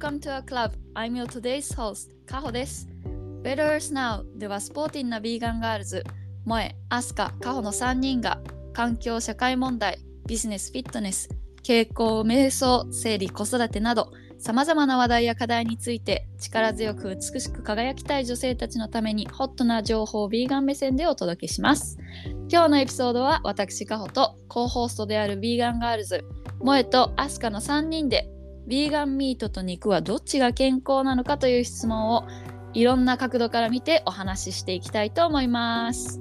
[0.00, 0.74] Welcome to our club.
[0.94, 2.86] I'm your today's host, カホです。
[3.42, 6.04] Better Earth Now ではスポーティーなビーガンガールズ、
[6.44, 8.40] 萌え、アスカ、カホの3人が
[8.72, 11.28] 環境、社会問題、ビジネス、フィットネス、
[11.64, 21.98] 健康、瞑想、生理、子育てなど、さまざまな話題や課題について力強く美しく輝きたい女性たちのためにホットな情報をビーガン目線でお届けします。
[22.48, 26.24] 今日のエピソードは私カホと co-host であるビーガンガールズ
[26.60, 28.30] 萌えとアスカの3人で
[28.68, 32.28] ビーガンミートと肉はどっちが健康なのかという質問を
[32.74, 36.20] いろんな角度から見てお話ししていきたいと思います。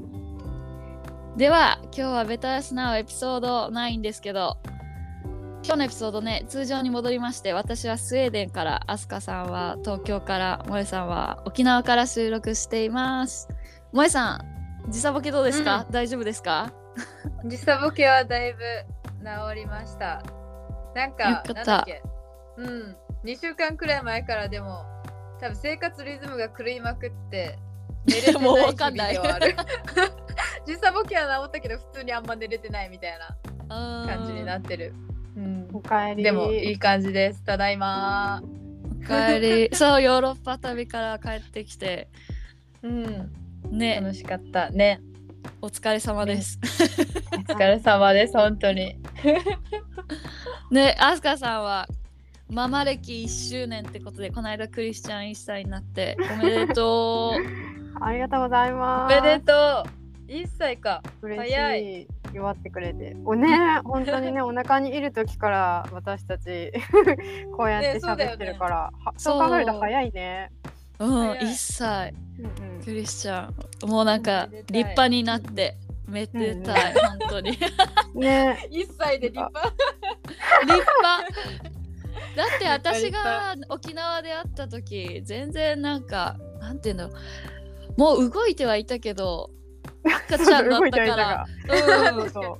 [1.36, 4.58] では今日はベタースナウエピソード9ですけど
[5.64, 13.50] 今日のエピソードね通常に戻りまして私はスウェーデンからアスカさんは東京から萌えさんは沖縄から収録しています。
[13.92, 16.72] 萌えさん時差ボケどうですか、大丈夫ですか？
[17.44, 18.60] 時差ボケはだいぶ
[19.20, 20.24] 治りました。
[20.96, 22.02] なんか、なんだっけ？
[22.58, 24.84] うん、2週間くらい前からでも、
[25.40, 27.58] 多分生活リズムが狂いまくって、
[28.06, 29.56] 寝れてないもうわ日かんない々ではある。
[30.66, 33.12] 時差ボケは治ったけど、普通にあんま寝れてないみたい
[33.70, 34.94] な感じになってる。
[35.36, 36.24] うんおかえり。
[36.24, 37.44] でもいい感じです。
[37.44, 38.42] ただいま。
[38.44, 42.10] お帰り そうヨーロッパ旅から帰ってきて
[42.82, 43.32] うん、
[43.70, 45.00] ね楽しかったね。
[45.62, 46.60] お疲れ様です。
[47.32, 48.98] お疲れ様です、本当に。
[50.72, 51.88] ねアスカさんは
[52.50, 58.04] ママ歴1周年ってことでこの間クリスチャン1歳になって おめでとう。
[58.04, 59.22] ありがとうございおます。
[59.22, 59.54] めでと
[60.28, 60.32] う。
[60.32, 61.02] 1歳か。
[61.22, 62.08] 嬉早しい。
[62.34, 63.16] 祝ってくれて。
[63.26, 66.72] おね、本当にね、 お腹にいる時から私たち
[67.56, 70.52] こうやって喋ってるから、はそうそう考えると早いね。
[71.00, 73.50] うん早い1歳うんうんクリスチャ
[73.86, 75.76] ンもうなんか立派になって
[76.08, 77.66] めでたい、本当に立
[78.16, 79.74] ね、1歳で立派。
[80.66, 81.77] 派
[82.38, 87.10] だって私立が沖縄で会った時全然なんかなんていうの
[87.98, 89.50] もう動いてはいたけど
[90.04, 91.46] 赤ちゃんだったから
[92.16, 92.58] うんそうそう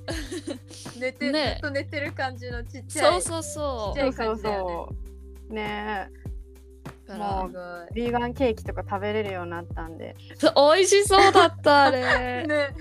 [1.00, 3.22] 寝て、ねずっと寝てる感じのちっちゃい。
[3.22, 4.94] そうそうそちっちゃいそうそう感じだよねそ
[5.50, 5.54] う。
[5.54, 6.08] ね
[7.06, 7.88] うだかもらう。
[7.94, 10.16] ビーガンケーキとか食べれるようになったんで。
[10.36, 12.00] そう美味しそうだったあれ、
[12.46, 12.74] ね、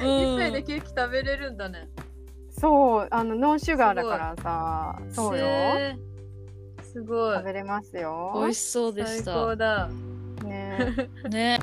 [0.00, 1.88] う1ん歳でケーキ食べれるんだね。
[2.50, 5.46] そう、あのノンシュガーだからさ、そうよ。
[6.92, 7.44] すごい食。
[7.44, 8.32] べれますよ。
[8.34, 9.88] 美味しそうでし最た高だ。
[10.44, 11.08] ね。
[11.30, 11.60] ね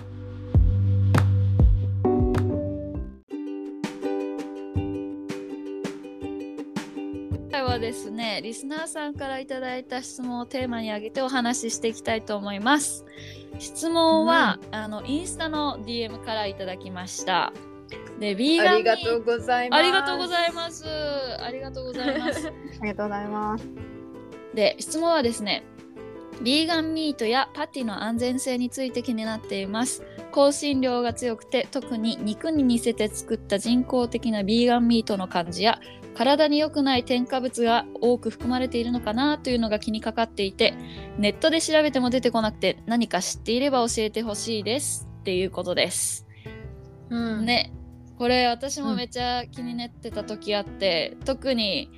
[7.40, 13.04] 今回はですねリスナーさんからいただいた質問をテーマに挙げてお話ししていきたいと思います
[13.58, 17.52] 質問は、あのインスタの DM からいただきました
[18.20, 19.80] でビーガありがとうございます。
[19.80, 20.86] ありがとうございます
[21.40, 22.52] ありがとうございますあ
[22.84, 23.97] りがとうございます。
[24.54, 25.64] で質問はですね
[26.42, 30.04] ビーガンミートやパティの安全性について気になっています。
[30.32, 35.80] 香辛料が強くて特に肉に似せて作った人工的なビーガンミートの感じや
[36.14, 40.76] 体に良くない添加物が多く含まれているのかなというのが気にかかっていて
[41.18, 45.08] ネットで調べても出てこなくて何か知っていれば教えてほしいです。
[45.20, 46.26] っていうことです。
[47.10, 47.46] うん。
[47.46, 47.74] ね。
[48.18, 51.92] これ私もめっちゃ気になってた時あって、特に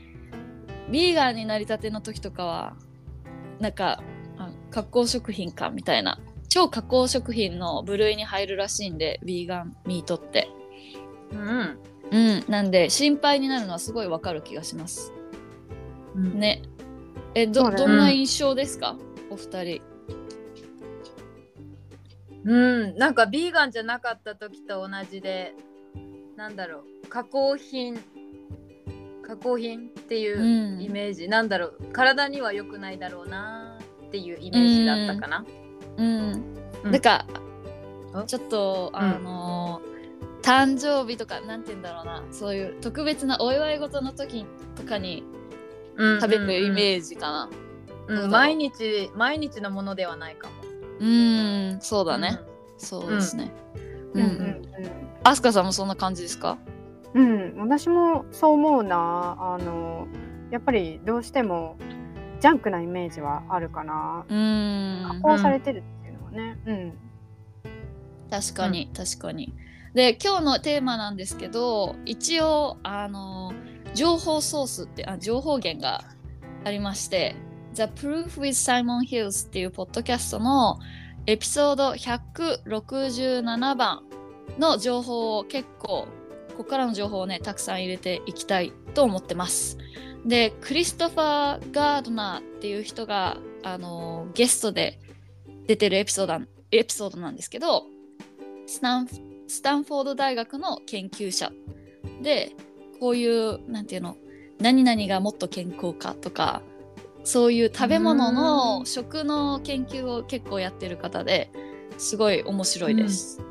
[0.91, 2.75] ビーガンになりたての時とかは
[3.59, 4.01] なんか
[4.37, 6.19] あ加工食品かみたいな。
[6.47, 10.49] 超加工食品の部類に入るらしいんでビーガンミートって。
[11.31, 11.79] うん。
[12.11, 12.43] うん。
[12.47, 15.13] なんで心配になるのはすごいわかる気がします。
[16.15, 16.39] うん。
[16.39, 16.63] ね。
[17.35, 18.97] えど,、どんな印象ですか？
[19.29, 19.81] お二人。
[22.45, 22.53] う
[22.87, 25.53] ん、なんかビーガンじゃなかった時と同じで、
[26.35, 27.99] なんだろう、加工品、
[29.29, 30.81] 加工品っていううん。
[30.81, 33.77] イメージ、なんだろう、体には良くないだろうな
[34.07, 35.45] っていうイメージだったかな。
[35.97, 36.43] うん、
[36.83, 36.91] うん。
[36.91, 37.25] なんか
[38.13, 39.89] あちょっとあのー
[40.41, 42.23] 誕生日とかなんて言うんだろうな。
[42.31, 44.45] そういう特別なお祝い事の時
[44.75, 45.23] とかに
[45.97, 47.49] うん食べるイーメージかな。
[48.07, 50.53] うだろう毎日、毎日のものではないかも。
[51.01, 51.77] うん。
[51.81, 52.39] そうだね、
[52.77, 53.51] そうですね。
[54.13, 54.61] うん、うんうん。
[55.23, 56.57] アスカさんもそんな感じですか？
[57.13, 59.37] うん、うん、私もそう思うな。
[59.39, 60.07] あの、
[60.51, 61.77] やっぱりどうしても
[62.39, 64.25] ジャンクなイメージはあるかな。
[64.27, 66.59] うん加工されてるっていうのはね。
[66.65, 66.93] うん。
[68.29, 69.53] 確かに、確かに
[69.93, 73.53] で今日のテーマなんですけど一応あの
[73.95, 76.03] 情報ソースってあ情報源が
[76.63, 77.35] ありまして
[77.73, 80.79] The Proof with Simon Hills っていうポッドキャストの
[81.25, 84.03] エピソード167番
[84.59, 86.07] の情報を結構
[86.59, 89.77] ここからの情報をねたくさん入れていきたいと思ってます。
[90.25, 94.99] でクリストファー・ガードナーっていう人があのゲストで
[95.67, 97.85] 出てるエピソードエピソードなんですけど
[98.67, 99.07] スタン
[99.47, 101.53] スタンフォード大学の研究者。
[102.21, 102.51] で
[102.99, 104.17] こういうなんていうの
[104.59, 106.61] 何々がもっと健康かとか
[107.23, 111.51] そういう食べ物の食の研究を結構やってる方で
[111.97, 113.41] すごい面白いです。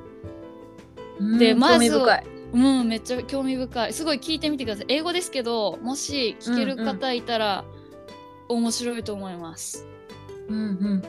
[1.38, 1.98] でまず
[2.52, 3.92] うん、めっちゃ興味深い。
[3.92, 4.86] すごい聞いてみてください。
[4.88, 7.64] 英語ですけど、もし聞ける方いたら、
[8.48, 9.86] 面白いと思います。
[10.48, 11.02] うんうん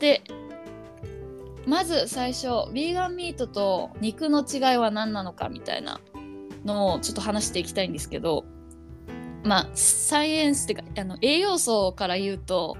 [0.00, 0.22] で、
[1.66, 6.00] まず最初、ヴィーガンミートと肉の違いは何なのかみたいな
[6.64, 8.44] のをちょっと話していきたいんですけど、
[9.44, 12.76] まあ、サイエンスっていうか、あの栄養素から言うと、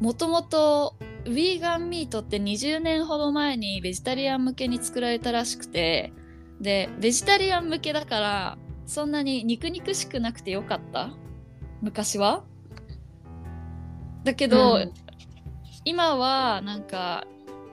[0.00, 0.94] もともと
[1.28, 6.12] ヴィーガンミートって20年ほど前にベジタリアン向けに作られたらしくて
[6.60, 11.10] でベジタリアン向けだからそんなに肉肉しくなくてよかった。
[11.82, 12.42] 昔は。
[14.24, 14.92] だけど、うん。
[15.84, 17.26] 今はなんか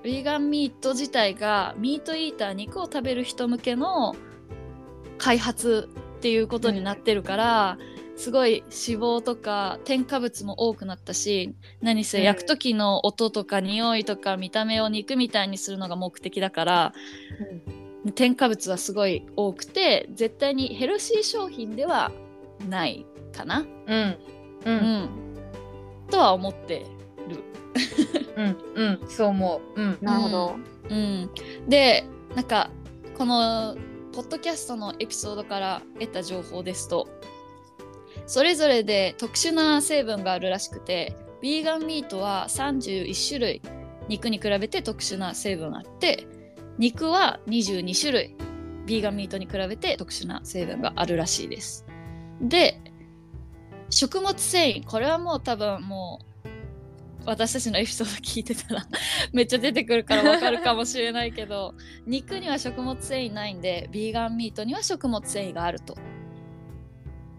[0.03, 4.15] ヴィーガンミート自体がミートイーター肉を食べる人向けの
[5.17, 7.77] 開発っていうことになってるから、
[8.15, 8.71] すごい脂
[9.01, 12.23] 肪とか添加物も多くなったし何せうん。
[12.23, 16.93] 焼く時の音とか匂いとか見た目を肉みたいにするのが目的だから
[18.15, 22.11] 添加物はすごい多くて絶対にヘルシー商品では
[22.69, 23.99] ないかな、うん。
[23.99, 24.17] う
[24.65, 24.75] うん。
[24.75, 25.09] ん、
[26.09, 26.85] とは思って
[27.27, 27.43] る。
[28.37, 28.57] うん。
[28.75, 29.09] うん。
[29.09, 29.81] そう思う。
[29.81, 29.97] うん。
[30.01, 30.55] なるほど。
[30.89, 31.29] うん、
[31.67, 32.69] でなんか
[33.17, 33.75] この
[34.13, 37.07] ポッドキャストのエピソードから得た情報ですと
[38.27, 43.61] それぞれで特殊な成分があるらしくてヴィーガンミートは31種類
[44.07, 46.27] 肉に比べて特殊な成分あって
[46.77, 48.35] 肉は22種類
[48.85, 51.85] ヴィーガンミートに比べて特殊な成分があるらしいです。
[52.41, 52.79] で
[53.89, 56.45] 食物繊維これはもう多分もう
[57.25, 58.85] 私たちのエピソード聞いてたら
[59.33, 61.73] めっちゃ出てくるからわかるかもしれないけど
[62.05, 65.95] 肉には食物繊維ないんでビーガンミートには食物繊維があると。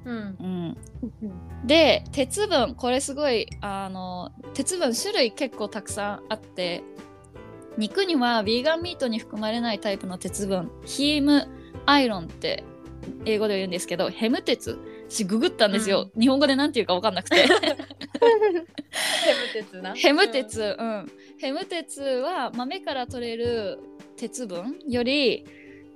[0.06, 0.76] うん。
[1.22, 6.82] うん、で鉄分これすごいあの鉄分種類結構たくさんあって
[7.76, 11.48] 肉にはビーガンミートに含まれないタイプの鉄分ヒーム
[11.84, 12.64] アイロンって
[13.24, 14.78] 英語で言うんですけどヘム鉄。
[15.08, 17.36] 私ググったんですよ、日本語で何て言うか分かんなくて。
[17.36, 17.56] ヘム
[19.52, 19.94] 鉄な。
[19.96, 23.78] ヘム鉄、うん、ヘム鉄は豆から取れる
[24.16, 25.46] 鉄分より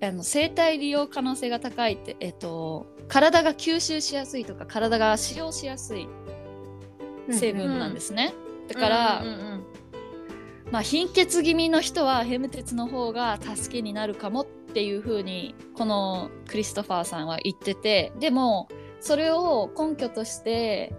[0.02, 6.08] あの生体利用可能性が高いって、えっと、体が吸収しやすいとか体が使用しやすい
[7.30, 8.32] 成分なんですね、
[8.68, 9.64] だから、うんうん
[10.70, 18.68] まあ、貧血気味の人はヘム鉄の方が助けになるかもっていう風にこのクリストファーさんは言っててでも
[19.00, 20.94] それを根拠として、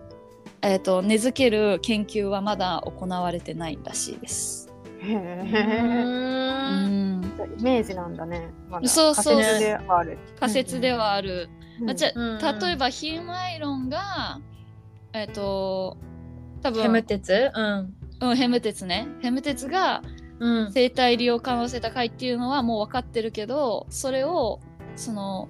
[0.62, 4.71] えー、と根付ける研究はまだ行われてないらしいです。
[5.02, 6.04] へうえ。
[6.04, 7.22] んうん
[7.60, 8.50] イメージなんだね。
[8.70, 8.88] まだ。
[8.88, 9.42] そうそう。
[9.42, 10.18] 仮説ではある。
[10.40, 11.86] 仮説ではある、うん。
[11.86, 12.44] まあ、じゃうん。
[12.44, 14.40] あ例えばヒームアイロンが
[15.14, 15.98] えっ、と
[16.62, 16.82] 多分。
[16.84, 17.52] ヘム鉄？
[17.54, 17.96] うん。
[18.22, 19.08] うん、ヘム鉄ね。
[19.22, 20.02] ヘム鉄が
[20.40, 20.72] うん。
[20.72, 24.60] 生体利用可能性高いっていうのはもう分かってるけどそれを
[24.96, 25.50] その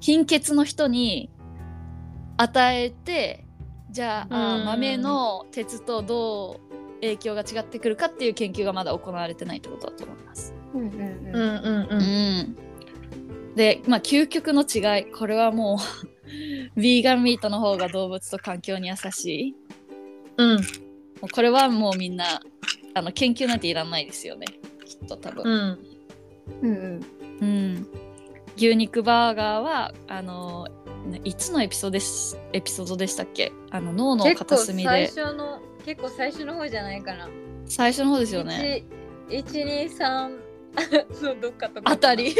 [0.00, 1.30] 貧血の人に
[2.36, 3.44] 与えて
[3.90, 4.64] じゃあ,あー、うん。
[4.66, 6.67] 豆の鉄とどう
[7.00, 10.54] 影響が違ってくるかっていう研究がまだ行われてないってことだと思います。
[10.74, 11.02] うんうんううん。
[11.02, 12.02] んうん。
[12.02, 13.54] うん。
[13.54, 15.04] でまあ究極の違い。
[15.10, 15.78] これはも
[16.76, 19.54] う ヴィーガンミートの方が動物と環境に優しい。
[20.36, 20.56] うん。
[20.56, 20.60] も
[21.24, 22.40] うこれはもうみんな
[22.94, 24.46] あの研究なんていらないですよね。
[24.84, 25.44] きっと多分。
[25.44, 25.78] うん。
[26.62, 27.00] うんうん。
[27.40, 27.86] うん、
[28.56, 30.66] 牛肉バーガーはあの
[31.06, 33.52] ねいつのエピソードですエピソードでしたっけ？
[33.70, 37.30] あの脳の結構片隅最で初の結構最初の方じゃないかな。
[37.64, 38.84] 最初の方ですよね。
[39.30, 40.38] 123
[41.14, 41.90] そうどっかとか。
[41.90, 42.34] あたり。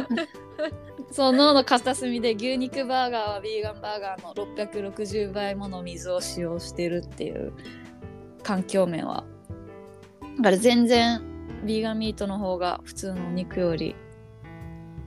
[1.12, 7.52] そう脳の片隅で牛肉バーガーはビーガンバーガーの660倍もの水を使用してるっていう
[8.42, 9.24] 環境面は。
[10.38, 11.20] だから全然
[11.66, 13.94] ビーガンミートの方が普通のお肉より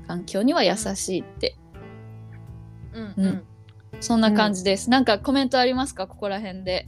[0.07, 1.57] 環境には優しいって。
[2.93, 3.25] うんうん。
[3.25, 3.43] うん。
[4.01, 4.91] そんな感じです。
[4.91, 6.05] なんかコメントありますか？
[6.05, 6.87] ここら辺で。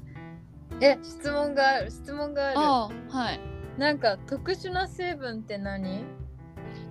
[0.81, 2.59] え質問がある質問がある。
[2.59, 3.39] ああ、はい。
[3.77, 6.03] なんか特殊な成分って何？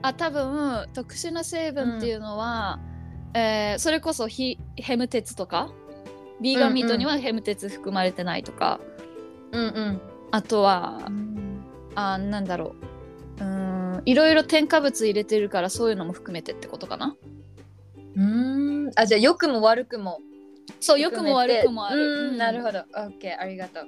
[0.02, 2.80] あ、多分特殊な成分っていうのは、
[3.35, 5.70] えーそれこそヒヘム鉄とか、
[6.40, 8.80] ビーガンミートにはヘム鉄含まれてないとか、
[9.52, 10.00] うんうん。
[10.30, 11.00] あとは、
[11.94, 12.75] あなんだろ
[13.38, 13.44] う。
[13.44, 17.16] うーんいろいろ添加物入れてるからそういうのも含めてってことかな。
[18.16, 18.90] うん。
[18.97, 20.20] あじゃあ良くも悪くも
[20.79, 22.39] そう良くも悪くもある、うん。
[22.39, 23.87] なるほど、ど OK ありがとう。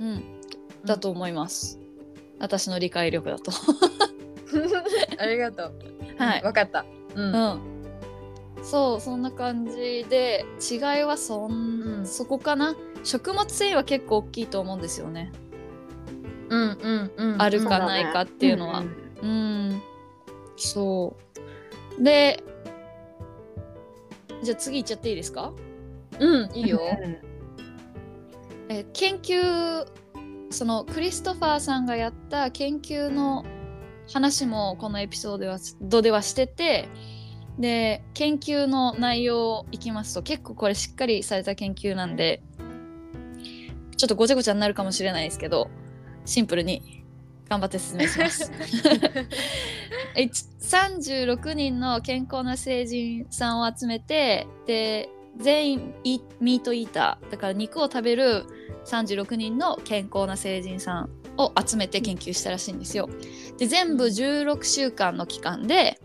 [0.00, 0.40] うん、
[0.84, 1.78] だと思います、
[2.38, 3.52] 私の理解力だと。
[5.18, 5.72] ありがとう。
[6.18, 6.42] はい。
[6.42, 6.84] わかった。
[7.14, 7.32] うん。
[7.34, 7.60] うん。
[8.62, 12.06] そうそんな感じで違いはそん、うん。
[12.06, 12.76] そこかな？
[13.02, 15.32] 食物繊維は結構大きいと思うんですよね。
[16.48, 17.42] うんうんうん。
[17.42, 18.80] あるかないかっていうのは。
[18.80, 18.94] ん。
[19.22, 19.82] うん。
[20.56, 21.16] そ
[21.98, 22.02] う。
[22.02, 22.42] で
[24.42, 25.52] じゃあ次いっちゃっていいですか？
[26.18, 27.32] うんいいようん
[28.68, 29.86] え研究
[30.50, 33.44] そのクリストファーさんがやった研究の
[34.12, 36.88] 話もこのエピソードではドではしてて
[37.58, 42.42] で研究の内容いきますと結構これしっかりされた研究なんで
[43.96, 45.70] ちょっとごちゃごちゃになるかもしれないですけど
[46.24, 47.04] シンプルに
[47.48, 48.50] 頑張って説明します。
[50.16, 58.44] えち36人の健康な成人さんを集めてで全員イミートイーターだから肉を食べる
[58.84, 63.08] 36人の健康な成人さんを集めて研究したらしいんですよ。
[63.58, 66.00] で全部16週間の期間で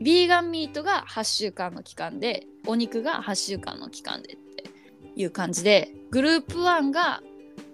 [0.00, 4.64] ビーガンミートが8週間の期間でお肉が8週間の期間でって
[5.16, 7.22] いう感じでグループ1が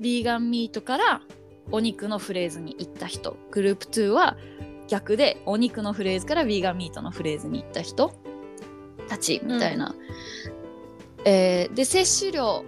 [0.00, 1.22] ビーガンミートから
[1.70, 4.36] お肉のフレーズに行った人グループ2は
[4.88, 8.12] 逆でお肉のフレーズからビーガンミートのフレーズに行った人
[9.08, 9.94] たちみたいな。
[11.24, 12.64] えーで摂取量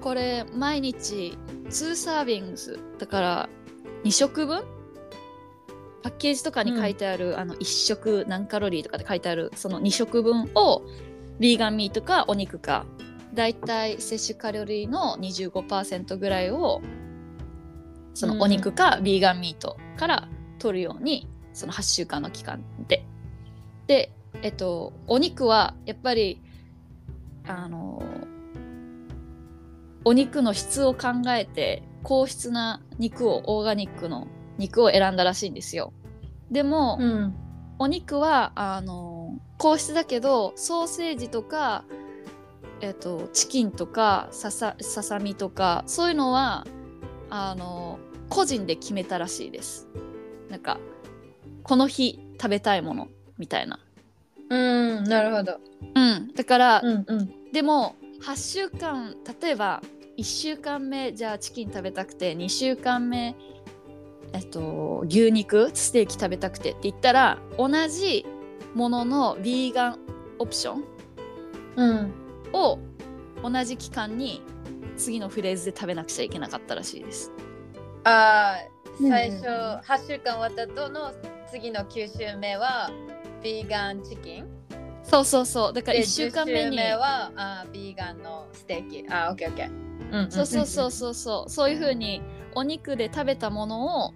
[0.00, 1.36] これ毎日
[1.68, 2.78] 2サービングス。
[2.98, 3.48] だから
[4.04, 4.64] 2食分？
[6.02, 10.82] パッケージとかに書いてある、あの1食何カロリーとかで書いてあるその2食分を
[11.40, 12.86] ビーガンミートかお肉か。
[13.34, 16.80] だいたい摂取カロリーの25%ぐらいを
[18.14, 23.04] そのお肉かビーガンミートから取るようにその8週間の期間で。
[23.88, 26.40] で、えっと、お肉はやっぱり
[27.46, 28.02] あの
[30.04, 35.92] お肉の質を考えて高質な肉をオーガニックの肉を選んだらしいんですよ。
[36.50, 37.34] でも、うん
[37.78, 41.84] お肉はあの高質だけどソーセージとか、
[42.80, 46.66] えっと、チキンとかささささみとかそういうのは
[47.28, 47.98] あの
[48.28, 49.88] 個人で決めたらしいです。
[50.48, 50.78] なんか
[51.64, 53.78] この日食べたいものみたいな。
[54.48, 54.56] う
[55.00, 55.58] んなるほど
[55.96, 59.82] うん、だから、うんうんでも8週間例えば
[60.18, 63.36] 1週間目じゃあチキン食べたくて2週間目
[64.32, 68.24] えっと牛肉ステーキ食べたくてって言ったら同じ
[68.74, 69.98] もののヴィーガン
[70.38, 70.84] オプション
[71.76, 72.12] うん
[72.52, 72.78] を
[73.42, 74.42] 同じ期間に
[74.96, 77.30] 次のフレーズで食べなくちゃいけなかったらしいです。
[78.04, 81.12] あー最うん初8週間終わった後の
[81.50, 82.90] 次の9週目は
[83.42, 84.46] ビーガンチキン
[85.08, 85.72] そうそうそう。
[85.72, 89.04] だからで1週間目10にはあービーガンのステーキ。
[89.08, 89.70] あーオッケーオッケー。
[90.24, 91.50] うんそうそうそうそうそう。
[91.50, 92.22] そういう風に
[92.54, 94.14] お肉で食べたものを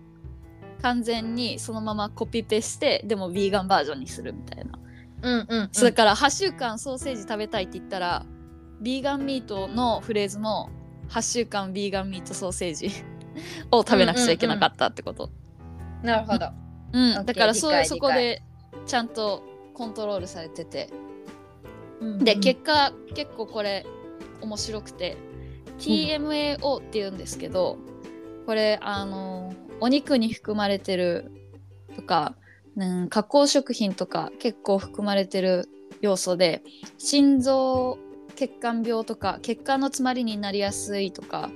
[0.83, 4.79] 完全にそのままコピペしてでもヴィーガンバージョンにするみたいな。
[5.23, 5.69] うんうんうん。
[5.73, 8.27] そうだから8週間ソーセージ食べたいって言ったら
[8.81, 10.71] ビーガンミートのフレーズも
[11.11, 12.91] 8週間ビーガンミートソーセージ
[13.71, 15.31] を食べなくちゃいけなかったってこと。
[16.03, 16.49] なるほど。
[16.93, 17.13] うん。
[17.13, 17.25] オッケー。
[17.25, 17.87] だからそう理解。
[17.87, 18.43] そこで
[18.87, 19.43] ちゃんと
[19.81, 20.91] コントロールされてて。
[22.21, 22.41] でうん。
[22.41, 23.87] 結果結構これ
[24.43, 25.17] 面白くて。
[25.79, 27.79] TMAO って言うんですけど
[28.45, 31.33] これあのお肉に含まれてる
[31.97, 32.35] とか、
[32.77, 35.71] うん、加工食品とか結構含まれてる
[36.03, 36.63] 要素で
[36.99, 37.99] 心臓
[38.37, 41.51] 血管病とか血管の詰まりになりやすいとか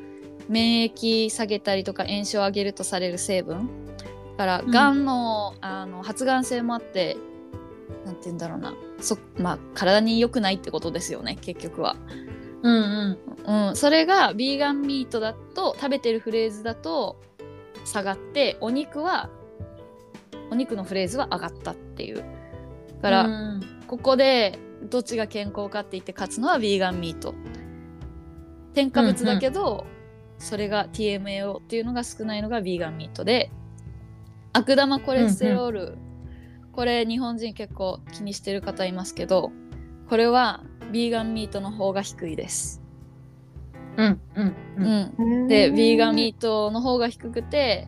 [0.49, 3.69] 免疫下げたりとか炎症を上げるとされる成分
[4.37, 4.71] だからうん。
[4.71, 7.17] がんの,、あの発がん性もあって
[8.05, 8.75] なんて言うんだろうな。
[9.01, 11.97] そまあ体に良くないってことですよね結局は。
[12.63, 13.69] うんうん。
[13.69, 17.21] うん、それがビーガンミートだと食べてるフレーズだと
[17.85, 19.29] 下がってお肉は
[20.51, 22.17] お肉のフレーズは上がったっていう。
[22.17, 22.23] だ
[23.03, 23.61] から、うん。
[23.87, 24.59] ここで
[24.91, 27.35] どっちが健康かって言って勝つのはビーガンミート。
[28.75, 29.87] 添加物だけど、
[30.39, 33.51] それが TMAO っていうのが少ないのがビーガンミートで
[34.53, 35.99] 悪玉コレステロール、
[36.75, 39.53] これ日本人結構気にしてる方いますけど
[40.09, 40.63] これは
[40.93, 42.83] ビーガンミートの方が低いです。
[43.97, 47.87] うんうんうんうん、でビーガンミートの方が低くて、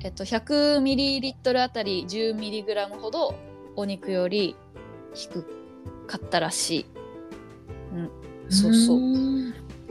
[0.00, 3.34] えっと、100ml あたり 10mg ほど
[3.76, 4.56] お肉より
[5.12, 5.44] 低
[6.06, 6.86] かったらしい。
[7.94, 8.10] うん、
[8.50, 8.98] そうそう。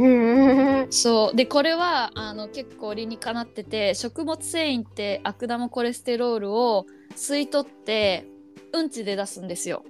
[0.01, 8.25] んうんそうでこれはあの結構理にかなってて食物繊維って悪玉コレステロールを吸い取って
[8.73, 9.83] うんちで出すんですよ。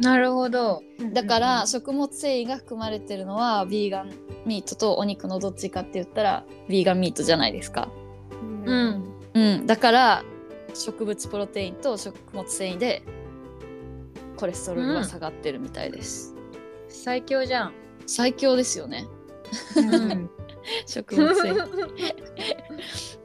[0.00, 0.82] なるほど。
[1.12, 4.12] だから食物繊維が含まれてるのはビーガン
[4.46, 7.88] ミートとお肉のどっちかって言ったらビーガンミートじゃないですか。
[8.64, 9.04] ううんん。
[9.34, 10.24] うん、だから
[10.74, 13.02] 植物プロテインと食物繊維で
[14.36, 16.34] コレステロールが下がってるみたいです。
[16.88, 17.87] 最強じゃん。
[18.08, 19.06] 最強ですよね
[19.76, 20.30] うん
[20.86, 21.68] 食物繊維。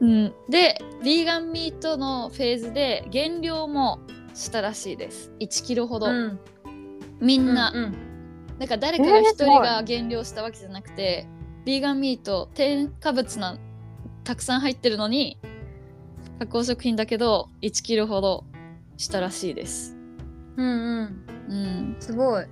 [0.00, 4.00] うん、でビーガンミートのフェーズで減量も
[4.34, 6.40] したらしいです1キロほど、うん。
[7.20, 8.14] みんな、うん
[8.58, 11.26] なんか誰かが一人が減量したわけじゃなくて、
[11.64, 13.58] ビーガンミート添加物な
[14.22, 15.38] たくさん入ってるのに
[16.38, 18.44] 加工食品だけど1キロほど
[18.96, 19.96] したらしいです。
[20.56, 21.24] うんうん。
[21.48, 22.46] うん、すごい。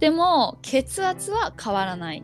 [0.00, 2.18] でも血圧は変わらない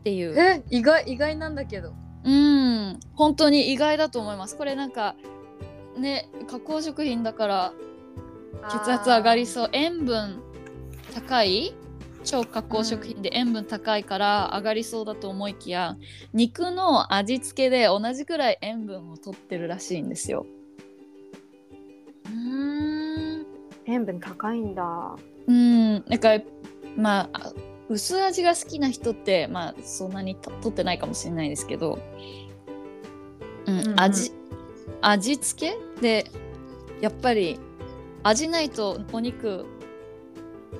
[0.00, 1.94] っていうえ、意外意外なんだけど。
[2.24, 5.14] うん本当に意外だと思いますこれなんか
[5.96, 7.72] ね加工食品だから
[8.68, 10.42] 血圧上がりそう塩分
[11.14, 11.74] 高い
[12.24, 15.96] 超加工食品で塩分高いから上がりそうだと思いきや、
[16.32, 20.44] 肉の味付けで同じくらい塩分を取ってるらしいんですよ。
[22.26, 23.46] うーん。
[23.86, 25.16] 塩分高いんだ。
[25.48, 26.38] うんなんか
[26.96, 27.52] まあ
[27.88, 31.98] 薄味が好きな人ってまあそんなにと取ってないかもしれないですけど、
[33.66, 34.32] うんうんうん味
[35.00, 36.00] 味付け？
[36.00, 36.30] で
[37.00, 37.58] やっぱり
[38.22, 39.64] 味ないとお肉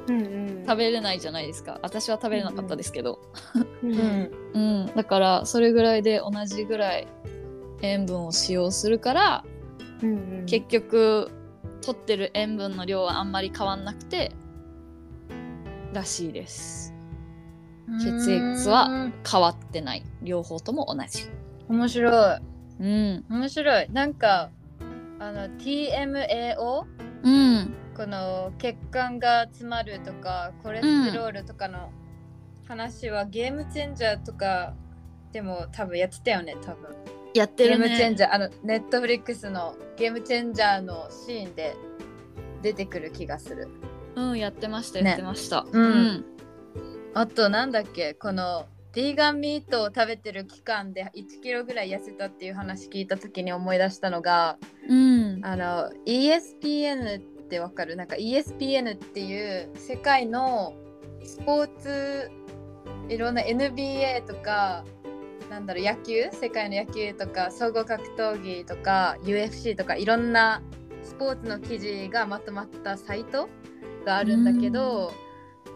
[0.06, 0.64] うんうん。
[0.66, 3.20] 食べれないじゃないですか私は食べれなかったですけど、
[3.82, 4.30] うんうん。
[4.54, 7.08] うんだからそれぐらいで同じぐらい
[7.80, 9.44] 塩分を使用するから、
[10.02, 10.46] うんうん。
[10.46, 11.30] 結局
[11.80, 14.32] 取ってる塩分の量はあんまり変わんなくて
[15.98, 16.94] らしいです。
[18.00, 20.04] 血液はうん変わってない。
[20.22, 21.28] 両方とも同じ。
[21.68, 22.40] 面白い。
[22.80, 23.24] うん。
[23.28, 23.90] 面白い。
[23.90, 24.50] なんか、
[25.18, 26.84] あの、TMAO?
[27.24, 27.74] うん。
[27.96, 31.90] この血管が詰まるとかコレステロールとかの
[32.68, 34.74] 話はゲームチェンジャーとか
[35.32, 36.94] でも多分やってたよね多分。
[37.34, 41.74] やってるゲームチェンねジャーあのネットフリックスのゲームチェンジャーのシーンで
[42.62, 43.66] 出てくる気がする
[44.18, 45.10] うんやってましたね。
[45.10, 46.24] やってました、うん。
[47.14, 55.40] あとなんだっけこのビーガンミートを食べてる期間で1キロぐらい痩せたっていう話聞いた時に思い出したのがうん。
[55.44, 57.96] あの ESPN ってわかる？
[57.96, 60.74] なんか ESPN っていう世界の
[61.22, 62.30] スポーツ
[63.08, 64.84] いろんな NBA とか
[65.50, 66.30] なんだろう野球？
[66.32, 70.62] 世界の野球とか総合格闘技とか UFC とかいろんな
[71.02, 73.48] スポーツの記事がまとまったサイト
[74.08, 75.12] があるんだけど、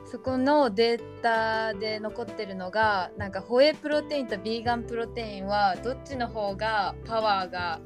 [0.06, 7.80] そこのデータで残ってるのがなんかホエイプロテインとビーガンプロテインはどっちの方がパワーが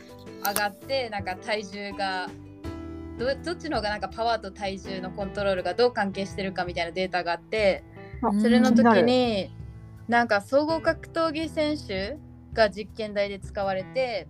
[0.44, 2.28] 上がってなんか体重が
[3.18, 7.84] どどっちの方がなんかパワーと体重のコントロールがどう関係してるかみたいなデータがあって
[8.22, 9.50] あそれの時に
[10.08, 12.18] なんか総合格闘技選手
[12.54, 14.26] が実験台で使われて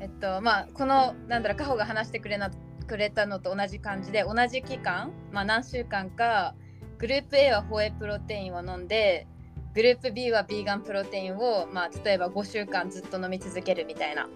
[0.00, 2.50] えっとまあこのなんだろうカホが話してくれな
[2.88, 6.54] くれたのと同じ感じで同じ期間、まあ、何週間か
[6.98, 9.28] グループ A はホエイプロテインを飲んで
[9.74, 14.28] グループ B はビーガンプロテインを、まあ、例えば5週間ずっと飲み続けるみたいな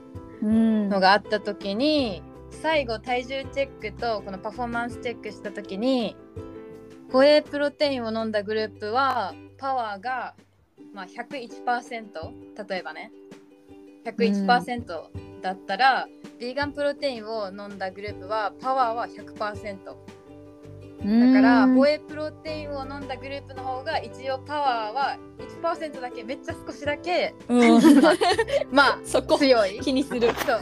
[0.43, 0.89] うん。
[0.89, 6.15] のがあった時に最後体重チェックとこのパフォーマンスチェックした時に
[7.11, 10.35] ホエイプロテインを飲んだグループはパワーが、
[10.95, 13.11] まあ、101%例えばね
[14.05, 14.87] 101%
[15.43, 19.79] だったら、ビーガンプロテインを飲んだグループはパワーは100%
[21.05, 25.19] だからホエイプロテインを飲んだグループの方が一応パワーは
[25.61, 27.81] 1%だけめっちゃ少しだけうん。
[28.01, 28.15] まあ
[28.71, 29.81] まあそこ強い。
[29.81, 30.29] 気にする。
[30.33, 30.61] そう。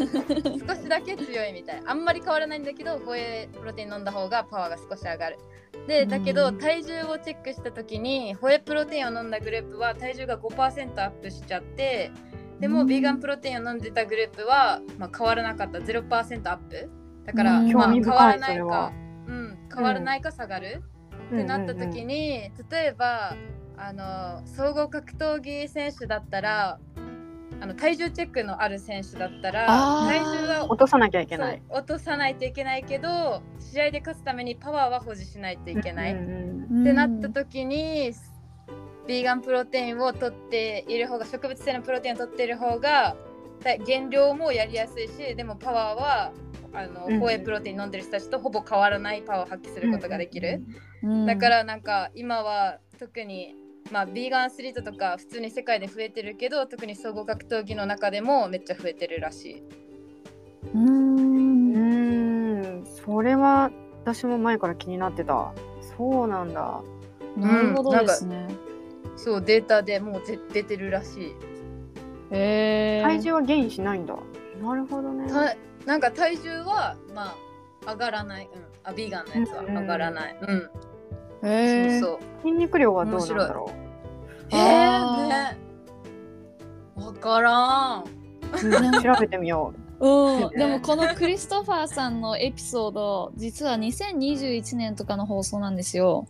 [0.66, 1.82] 少しだけ強いみたい。
[1.84, 5.38] あんまり変わらないんだけどホエイプロテイン飲んだ方がパワーが少し上がる。
[5.86, 12.10] でだけうんど体重をチェックした時にホエイプロテインを飲んだグループは体重が5%アップしちゃって
[12.60, 12.86] でもうん。
[12.86, 15.78] ビーガンプロテインを飲んでたグループは、まあ、変わらなかった。
[15.78, 16.08] 0%
[16.50, 16.90] アップ。
[17.26, 17.72] だから、うん。
[17.72, 18.92] まあ、変わらないか、
[19.26, 20.82] うん、変わらないか下がる、
[21.32, 23.36] ってなった時に、例えば
[23.76, 26.78] あの総合格闘技選手だったら
[27.62, 31.62] あの体重チェックのある選手だったら体重は落とさなきゃいけない。
[31.70, 38.12] 落とさないといけないけど試合で勝つためにパワーは保持しないといけない、うんっうんてなった時に
[39.06, 43.16] ビーガンプロテインを取っている方が植物性のプロテインを取っている方が
[43.62, 46.32] だ減量もやりやすいしでもパワーは
[46.72, 47.20] あの、うん。
[47.20, 50.62] ホエイプロテイン飲んでる人たちとほぼ変わらないパワーを発揮することができる。
[51.02, 53.54] うんだからなんか今は特に
[53.90, 59.62] まあビーガンアスリートとか普通に世界で増えてるけど特に総合格闘技の中でもめっちゃ増えてるらしい。
[60.74, 61.72] うん。
[61.72, 63.70] うーん、それは
[64.04, 65.52] 私も前から気になってた。
[65.96, 66.82] そうなんだ。
[67.36, 68.48] なるほどですね。
[69.22, 71.24] そうデータでもうぜ出てるらしい。
[72.30, 73.02] へえ。
[73.02, 74.16] 体重はゲインしないんだ。
[74.62, 75.30] なるほどね。
[75.30, 75.54] た
[75.86, 77.36] なんか体重はま
[77.84, 81.48] あ上がらない、うん、あビーガンのやつは上がらない、うん。
[81.48, 82.00] へえ。
[82.00, 82.18] そうそう。
[82.42, 83.70] 筋肉量はどうなんだろ
[84.52, 85.24] えあー。
[85.24, 85.58] ー、ね。
[86.96, 88.04] わからん。
[89.02, 89.80] 調べてみよう。
[90.48, 96.26] ん、でもこのクリストファーさんのエピソード実は2021年とかの放送なんですよ。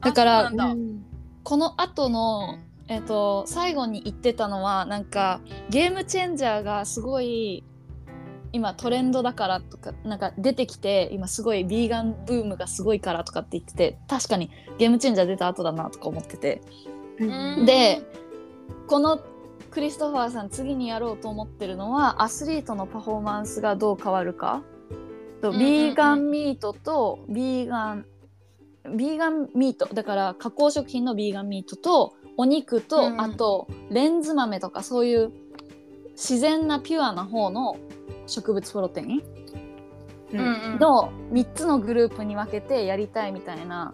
[0.00, 1.11] だからあそうなんだ
[1.44, 7.64] この後のえっ、と最後に言ってたのはなんかゲームチェンジャーがすごい
[8.52, 16.60] 今トレンドだからとかなんか出てきて今すごいビーガンブームがすごいからとかって言ってて確かにゲームチェンジャー出た後だなとか思ってて。
[17.66, 18.02] で
[18.86, 19.20] この
[19.70, 24.62] クリストファーさん次にやろうと思ってるのはアスリートのパフォーマンスがどう変わるか。
[25.40, 28.06] とビーガンミートとビーガン
[28.96, 29.86] ビーガンミート。
[29.92, 33.12] だから加工食品のビーガンミートとお肉と、うん。
[33.12, 35.32] うんあとレンズ豆とかそういう
[36.12, 37.76] 自然なピュアな方の
[38.26, 39.22] 植物プロテイン？
[40.32, 40.38] うん。
[40.38, 43.92] うんうんの3つのグループに分けてやりたいみたいな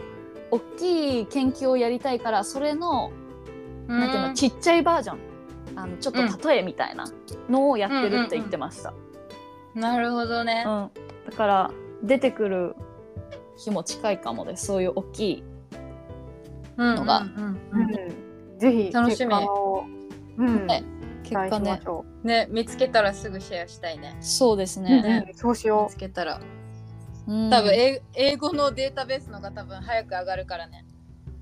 [0.50, 3.10] 大きい研究をやりたいからそれの
[3.86, 5.18] なんていうの、ちっちゃいバージョン。
[5.76, 7.04] あのちょっと例えみたいな
[7.48, 8.92] のをやってるって言ってました、
[9.74, 10.64] なるほどね。
[10.66, 10.70] う。
[10.70, 10.90] ん。
[11.30, 11.70] だから
[12.02, 12.74] 出てくる
[13.58, 15.44] 日も近いかもですそういう大きい
[16.78, 17.84] のがうんううん。
[17.84, 18.58] ん。
[18.58, 19.34] ぜひ楽しみ。
[19.34, 19.84] 結果を、
[20.38, 20.66] うん、
[21.22, 21.80] 結果ね。
[22.22, 24.16] ね見つけたらすぐシェアしたいね。
[24.20, 26.40] そうですう、ね、ねうんそうし見よつけたら。
[27.26, 27.50] うん。
[27.50, 30.84] 多分英英語のデータベースのが多分早く上がるからね。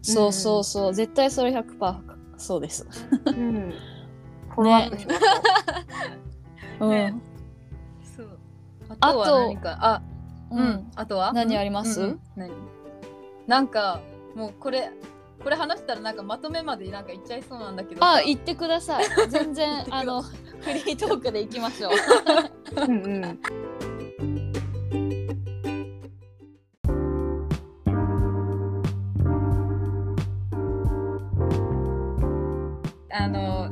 [0.02, 0.94] そうそうそう。
[0.94, 2.00] 絶対それ100%
[2.38, 2.86] そうです、
[3.26, 3.74] う、うん、
[4.54, 6.90] フォローアップしましょう ん。
[6.90, 7.14] ね。
[8.16, 8.38] そう。
[9.00, 9.78] あとは何か？
[9.80, 10.02] あ
[10.50, 10.62] ううん。
[10.68, 11.32] ん、あとは？
[11.32, 12.16] 何あります？
[12.36, 12.50] 何？
[13.46, 14.00] なんか
[14.34, 14.90] もうこれ
[15.42, 18.14] これ話したらなんかまとめまでなんか言っちゃいそうなんだけどさ。
[18.14, 19.04] あ言ってください。
[19.28, 20.30] 全然 あのフ
[20.72, 22.84] リートークでいきましょうう。
[22.84, 23.40] うんうん。
[33.10, 33.68] あの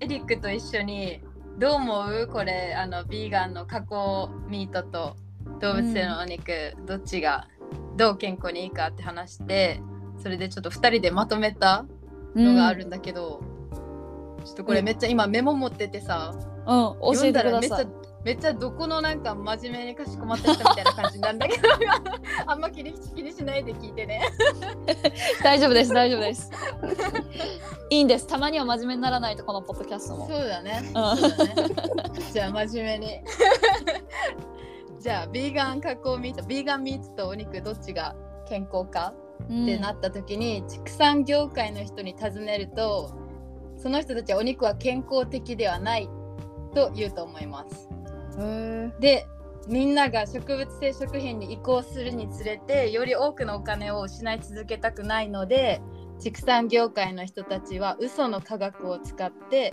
[0.00, 1.20] エリックと一緒に
[1.58, 2.28] どう思う？
[2.32, 5.16] これあのビーガンの加工ミートと
[5.60, 7.48] 動物性のお肉、どっちが
[7.96, 9.82] どう健康にいいかって話して
[10.22, 11.86] それでちょっと2人でまとめた
[12.34, 13.42] のがあるんだけど、
[14.44, 16.34] ちょっとこれめっちゃ今メモ持っててさ、
[16.66, 17.86] うん、教えてくだめっちゃ。
[18.22, 21.68] めっちゃどこのなんか真面目にかしこまった人みたいな感じなんだけど
[22.46, 24.20] あんま気に気にしないで聞いてね。
[25.42, 26.50] 大丈夫です、大丈夫です。
[27.88, 28.26] いいんです。
[28.26, 30.28] たまには真面目にならないと、このポッドキャストも。
[30.28, 30.82] そうだね。
[30.84, 31.54] うんそうだね
[32.30, 33.20] じゃあ真面目に。
[35.00, 38.14] じゃあビーガン加工ミート、ビーガンミートとお肉どっちが
[38.46, 39.14] 健康か？
[39.48, 43.10] うんってなった時に、畜産業界の人に尋ねると
[43.78, 46.10] その人たちはお肉は健康的ではない
[46.74, 47.88] と言うと思います。
[49.00, 49.26] で
[49.68, 55.80] みんなが植物性食品に移行するにつれてより多くのお金を失い続けたくないので
[56.18, 59.72] 畜産業界の人たちは嘘の科学を使って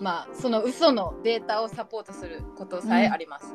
[0.00, 3.54] まあその嘘のデータをサポートすることさえあります。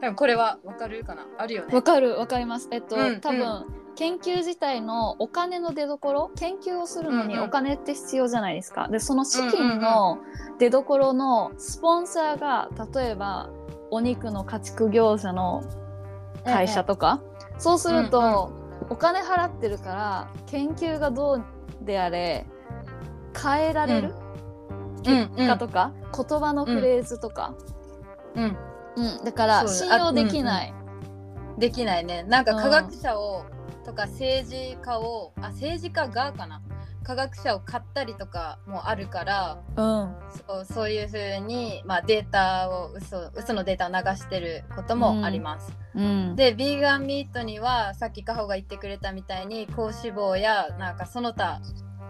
[0.00, 1.26] 多分これはわかるかな？
[1.38, 1.74] あるよね。
[1.74, 1.82] わ。
[1.82, 2.68] かる、わかります。
[2.70, 7.48] えっと、うん多分、う研究自体のお金の出所研究をするのにうんうん。
[7.48, 8.88] お金って必要じゃないですか。
[8.88, 10.18] でその資金の
[10.58, 13.50] 出所のスポンサーが例えば
[13.90, 15.62] お肉の家畜業者の
[16.44, 17.20] 会社とか、
[17.58, 18.52] そうすると、
[18.88, 21.44] お金払ってるから研究がどう
[21.84, 22.46] であれ
[23.36, 24.14] 変えられる、
[25.02, 27.54] 結果とか、言葉のフレーズとか、
[28.36, 28.56] うん、
[28.96, 30.74] うんだからそう信用できない。
[31.58, 32.22] できないね。
[32.24, 33.44] なんかうん科学者を、
[33.84, 36.60] とか政治家をあ政治家がかな
[37.02, 40.14] 科学者を買ったりとかもあるからうん
[40.46, 45.72] そうそういうふうに、まあ、データを嘘嘘のデータを流してることもあります。
[45.94, 51.60] うんでビーガンミートにはさっきカホが言ってくれたみたいに高脂肪やなんかその他、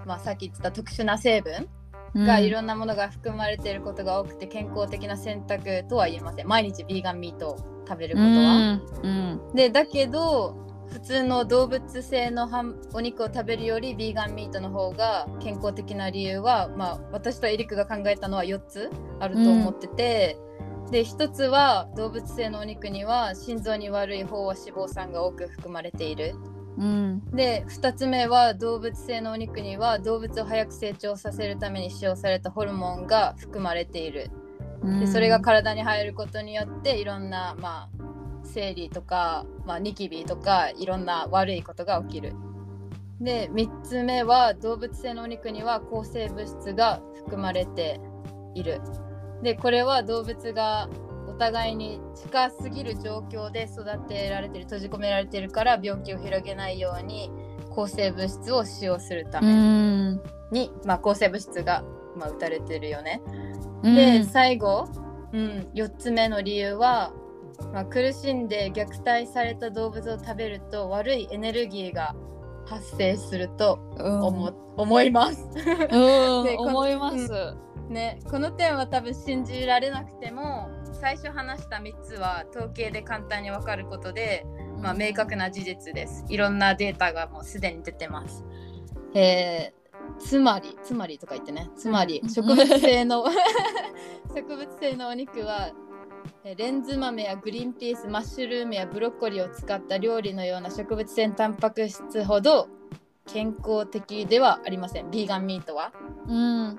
[0.06, 1.68] まあ、さっき言ってた特殊な成分
[2.14, 6.48] がいろんなものが含まれていることが多くて健康的な選択とは言えません。
[6.48, 8.80] 毎日ビーガンミートを食べることは。
[9.02, 9.40] うん。
[9.50, 9.54] うん。
[9.54, 10.56] でだけど
[10.92, 12.48] 普通の動物性の
[12.92, 20.36] お肉を食べるよりビーガンミートの方が健康的な理由は、まあ、私とエリックが考えたのは4つあると思ってて、
[20.90, 26.34] で1つは動物性のお肉には心臓に悪い飽和脂肪酸が多く含まれている。
[26.78, 34.30] うんで2つ目は動物性のお肉には動物を早く成長させるために使用されたホルモンが含まれている。
[34.82, 38.04] うんでそれが体に入ることによっていろんな、まあ、
[38.44, 42.32] 生理とか、まあ、ニキビとかいろんな悪いことが起きる。
[43.20, 48.00] で3つ目は動物性のお肉には抗生物質が含まれて
[48.54, 48.80] いる。
[49.42, 51.09] でこれは動物がお
[51.40, 57.32] 互いに近すぎる状況で育てられてる閉じ込められてるから病気を広げないように
[57.70, 59.48] 抗生物質を使用するため
[60.52, 61.82] に、まあ、抗生物質が、
[62.14, 63.22] まあ、打たれてるよね。
[63.82, 64.86] で最後、
[65.32, 67.12] うん、4つ目の理由は、
[67.72, 72.14] まあ、苦しんで虐待された動物を食べると悪いエネルギーが
[72.66, 75.48] 発生すると思,、うん、思います。
[75.90, 77.56] 思います。
[77.88, 84.46] ね、この点は多分信じられなくても最初話した3つは統計で簡単に分かることで、
[84.78, 86.24] まあ、明確な事実です。
[86.28, 88.44] いろんなデータがもうすでに出てます。
[89.14, 93.24] えー、つまりつまりとか言ってねつまり植物性の
[94.34, 95.72] 植物性のお肉は
[96.56, 102.68] レンズ豆やグリーンピースマッシュルームやブロッコリーを使った料理のような植物性タンパク質ほど
[103.26, 105.92] 健康的ではありませんビーガンミートは？
[106.28, 106.78] うん。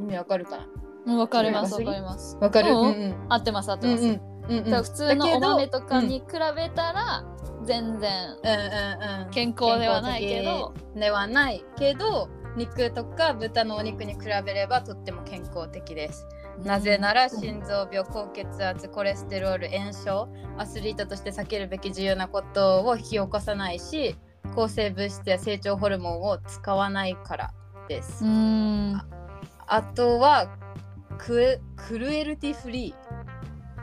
[0.00, 0.66] 意味わかるかな？
[1.06, 2.36] わかりますわかります？
[2.40, 4.04] わかる、うんうん、合ってます合ってます。
[4.04, 6.24] うんうん、普通のお豆とかに比
[6.56, 7.24] べたら
[7.64, 8.36] 全然
[9.30, 10.74] 健康ではないけど。
[10.94, 16.26] ではないけど肉とか豚のお肉に比べればとっても健康的です。
[16.62, 24.14] なぜなら心臓病、高血圧、コレステロール、炎症、アスリートとして避けるべき重要なことを引き起こさないし、
[24.54, 27.50] 抗生物質や成長ホルモンを使わないから
[27.88, 28.24] です。
[28.24, 29.04] あ
[29.66, 30.56] あとは
[31.18, 32.94] ククルエルティフリ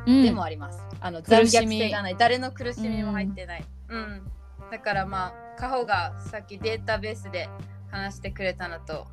[0.06, 0.80] ーでもあります。
[0.80, 3.66] うん、あの残虐性がない誰の苦しみも入ってない。
[3.90, 4.24] うん、うん、
[4.72, 7.50] だからまあカホがさっきデータベースで
[7.90, 9.08] 話してくれたのと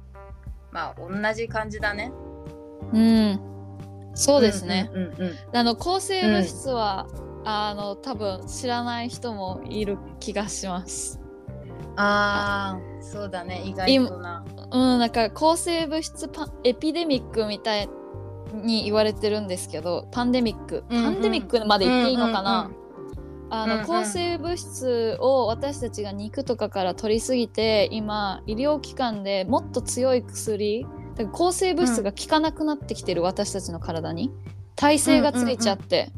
[0.73, 2.12] まあ同じ感じだね。
[2.92, 3.40] うん、
[4.14, 4.90] そうですね。
[5.53, 11.21] あの抗生物質は、うん、あの多分知らない人もいる気がします。
[12.01, 14.44] ああ、そうだね、意外とな。
[14.71, 17.88] うん、なんか抗生物質パエピデミックみたい
[18.52, 22.70] に言われてるんですけど、パンデミック、パンデミックまで言っていいのかな？
[23.50, 34.30] あの、抗生物質を私たちが肉とかから取りすぎて今医療機関でもっと強い薬だから抗生物質が効かなくなってきてる、私たちの体に。
[34.80, 36.12] 耐性がついちゃって、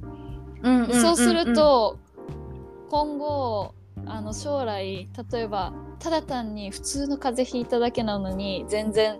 [1.00, 1.98] そうすると
[2.90, 9.18] 今後あの将来例えばただ単に普通の風邪ひいただけなのに全然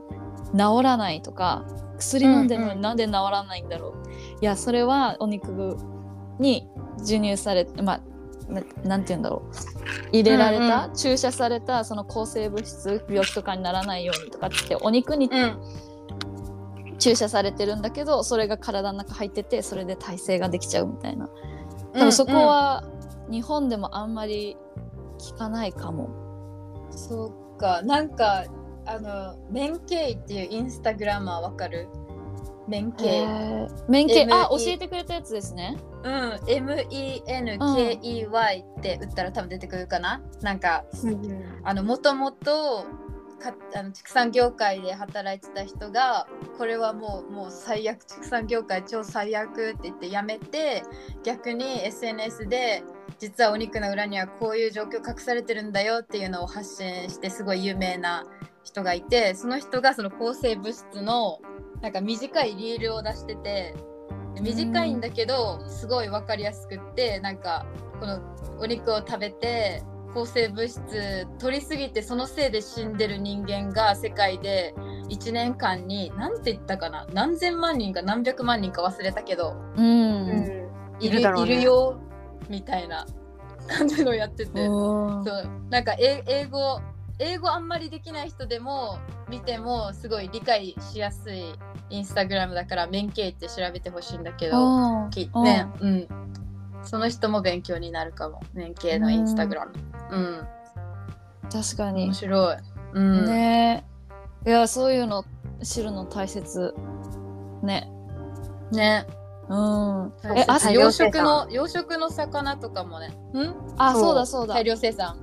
[0.53, 1.65] 治らないとか
[2.01, 5.77] 薬飲んでるのになんで治らないんだろう、うんうん、いやそれはお肉
[6.39, 8.01] に授乳されまあ
[8.83, 9.55] なんて言うんだろう。
[10.13, 15.31] 入れられた、うんうん、注射されたその抗生物質病気とかにならないようにとかってお肉に、
[16.99, 21.29] 注射されてるんだけどそれが体の中入っててそれで耐性ができちゃうみたいな。
[21.93, 22.85] 多分そこは
[23.31, 24.57] 日本でもあんまり
[25.19, 26.11] 聞かないかも。
[26.91, 27.83] そうか。
[27.83, 28.45] なんか
[28.91, 31.87] あのメンケイっていうインスタグラマーわかる？
[32.67, 33.69] 面形。
[33.89, 35.77] 面形、あ、教えてくれたやつですね。
[36.03, 36.13] うん、
[36.47, 40.21] MENKEY って打ったら多分出てくるかな？
[40.43, 40.85] なんか、
[41.63, 42.85] あの、もともと、
[43.41, 50.83] かあの畜産業界で働いてた人がこれはもうもう最悪畜産業界超最悪って言ってやめて
[51.25, 52.83] 逆に SNS で
[53.19, 58.27] 実はお肉の裏にはこういう状況隠されてるんだよっていうのを発信してすごい有名な
[58.71, 61.41] 人がいてその人がその抗生物質の
[61.83, 63.75] なんか短いリールを出してて
[64.41, 67.67] 短いんだけどすごい分かりやすくってなんか
[67.99, 68.21] この
[68.61, 69.83] お肉を食べて
[70.15, 74.75] 抗生物質取りすぎてそのせいで死んでる人間が世界で
[75.09, 80.69] 1年間に何て言ったかな何千万人か何百万人か忘れたけど、うん、
[81.01, 82.01] いるいる,、いるよ
[82.49, 83.07] みたいな
[83.69, 84.67] 感じのやってて。
[84.67, 85.25] そう。
[85.71, 86.81] なんか英語
[87.23, 91.55] 英語あんまりできない人でも見てもすごい理解しやすい
[91.91, 95.09] インスタグラムだから面形って調べてほしいんだけど
[95.43, 96.09] ねうん。
[96.83, 99.73] その人も勉強になるかも面形のインスタグラム。
[100.11, 100.49] うん。
[101.53, 102.05] 確かに。
[102.07, 102.57] 面白い、
[102.95, 103.85] うん、ね。
[104.47, 105.27] いやそういうの
[105.63, 106.75] 知るの大切。
[107.63, 107.93] ね。
[108.73, 109.07] ね。
[109.51, 110.13] うん。
[110.35, 113.15] えあ養殖の養殖の魚とかもね。
[113.35, 113.55] うん？
[113.77, 114.55] あそうだそうだ。
[114.55, 115.23] 大量生産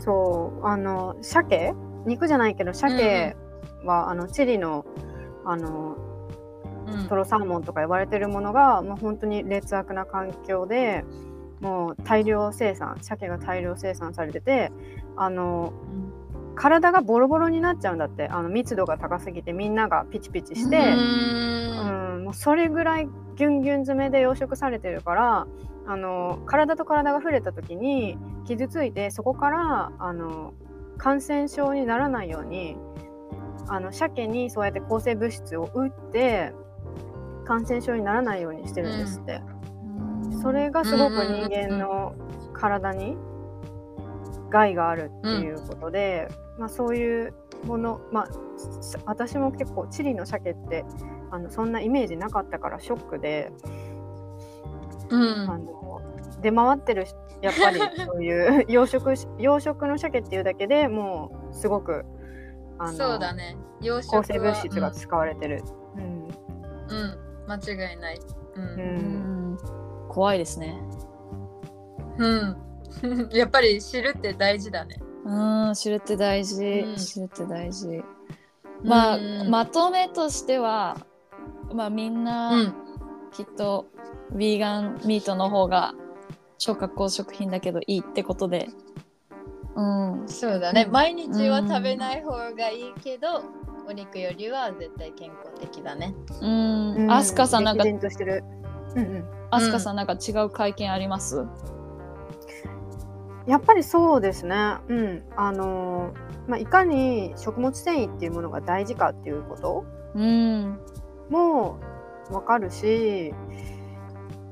[0.00, 1.74] そうあの鮭？
[2.06, 3.36] 肉じゃないけど鮭
[3.84, 4.86] は、うん、あのチリの
[5.44, 5.96] あの、
[6.86, 11.04] うん、トロサーモンとか呼ばれてるものが、もう本当に劣悪な環境で
[11.60, 14.72] もう大量生産鮭が大量生産されてて
[15.16, 15.72] あの、
[16.50, 18.28] うん、体がボロボロになっちゃうんだって。
[18.28, 20.94] あの密度が高すぎてみんながピチピチしてう
[22.20, 25.46] んもうそれぐらいギュンギュン詰めで養殖されてるから
[25.88, 30.52] あの体と体が触れた時に傷ついてそこからあの
[30.98, 32.76] 感染症にならないように
[33.68, 36.52] あの鮭にそうやって抗生物質を打って
[37.46, 39.40] 感染症にならないようにしてるんですって、
[40.24, 42.14] うん、それがすごく人間の
[42.52, 43.16] 体に
[44.50, 48.28] 害があるっていうことで、うん、まあ、そういうもの、まあ、
[49.06, 50.84] 私も結構チリの鮭って
[51.30, 53.52] あのそんなイメージなかったからショックで、
[55.10, 55.16] う
[55.46, 56.00] ん、あの
[56.40, 57.06] 出回ってる
[57.40, 62.04] やっぱり そういう養殖養殖の鮭っていうだけでもうすごく
[62.78, 63.56] あのそうだね。
[63.80, 65.62] 養殖抗生物質が使われてる、
[65.96, 66.30] うん、うん、
[66.88, 68.20] うん、間違いない、
[68.54, 68.66] うん、う
[69.54, 69.58] ん、
[70.08, 70.80] 怖いですね。
[72.18, 72.56] うん。
[73.30, 75.00] やっぱり知るって大事だね。
[75.24, 78.02] うん知るって大事、うん、知るって大事。
[78.82, 79.18] まあ、
[79.48, 80.96] まとめとしては
[81.72, 82.52] まあみんな、
[83.32, 83.86] きっと
[84.32, 85.94] ヴィーガンミートの方が
[86.58, 88.68] 消化酵食品だけどいいってことで。
[89.76, 89.82] う
[90.24, 96.14] ん、そうだね、うん、毎日は食べない方がいいけど、うん、お肉よりは絶対健康的だね。
[96.40, 97.10] うん。
[97.10, 97.84] アスカさんなんか
[99.50, 101.46] アスカさんなんか違う会見あります、
[103.46, 104.78] やっぱりそうですね。
[104.88, 105.22] うん。
[105.36, 106.12] あの
[106.48, 109.84] まあ、いかに食物繊維っていうものが大事かっていうこと
[111.30, 111.78] も
[112.30, 113.32] 分かるし、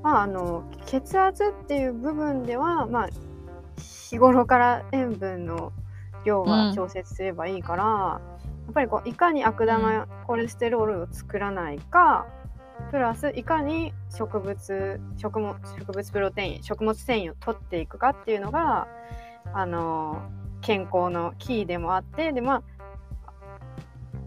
[0.07, 3.09] まあ、あの血圧っていう部分では、まあ、
[4.09, 5.73] 日頃から塩分の
[6.25, 8.21] 量は調節すればいいから、うん、や
[8.71, 12.29] っぱりこういかに悪玉コレステロールを作らないか、
[12.93, 18.87] プラスいかに植物食物植物プロテイン食物繊維を取っていくかっていうのが
[19.53, 20.23] あの
[20.61, 22.63] 健康のキーでもあってでま
[23.27, 23.33] あ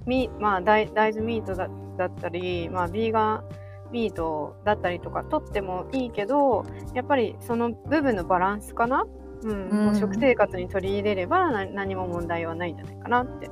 [0.05, 3.58] みまあ大大豆ミートだだったり、まあ、ビーガン
[3.91, 9.05] ミートだったりとか取ってもいいけどやっぱりその部分のバランスかな？
[9.41, 13.49] うん、もう食生活に取り入れれば何も問題はないんじゃないかなって。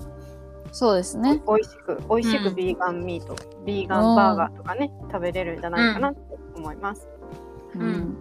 [0.72, 1.42] そうですね。
[1.48, 6.20] 美味しく美味しくビーガンミート、うん、ビーガンバーガーとかね食べれるんじゃないかなって
[6.56, 7.08] 思います。
[7.74, 8.18] うん、うん、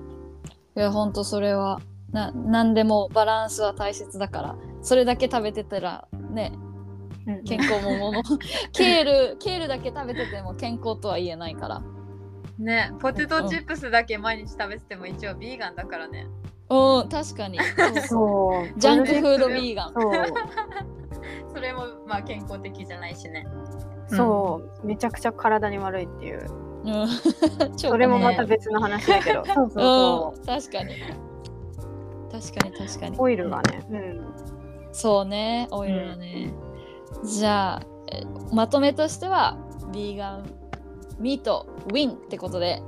[0.76, 1.81] いやほんとそれは
[2.12, 6.52] な何でもバランスは大切だからそれだけ食べてたらね
[7.44, 8.22] 健康ももの
[8.72, 11.83] ケールケールだけ食べてても健康とは言えないから
[12.59, 16.27] ねポテトチップスだけ毎日食べてても一応ビーガンだからね。
[16.69, 17.59] うん確かに。
[18.09, 18.81] そう。
[18.81, 19.95] ジャンクフードビーガン。
[21.55, 23.47] それもまあ健康的じゃないしね。
[24.09, 26.47] そう、うん、めちゃくちゃ体に悪いっていう、
[26.85, 27.09] うん、
[27.77, 30.95] それもまた別の話だけど、そうそうそう、確かに。
[32.31, 33.16] 確かに確かに。
[33.19, 34.27] オイルがね、うん、
[34.92, 36.53] そうねオイルがね、
[37.25, 37.83] じゃあ
[38.53, 39.57] まとめとしては
[39.92, 40.47] ビーガン
[41.18, 42.83] ミートウィンってことで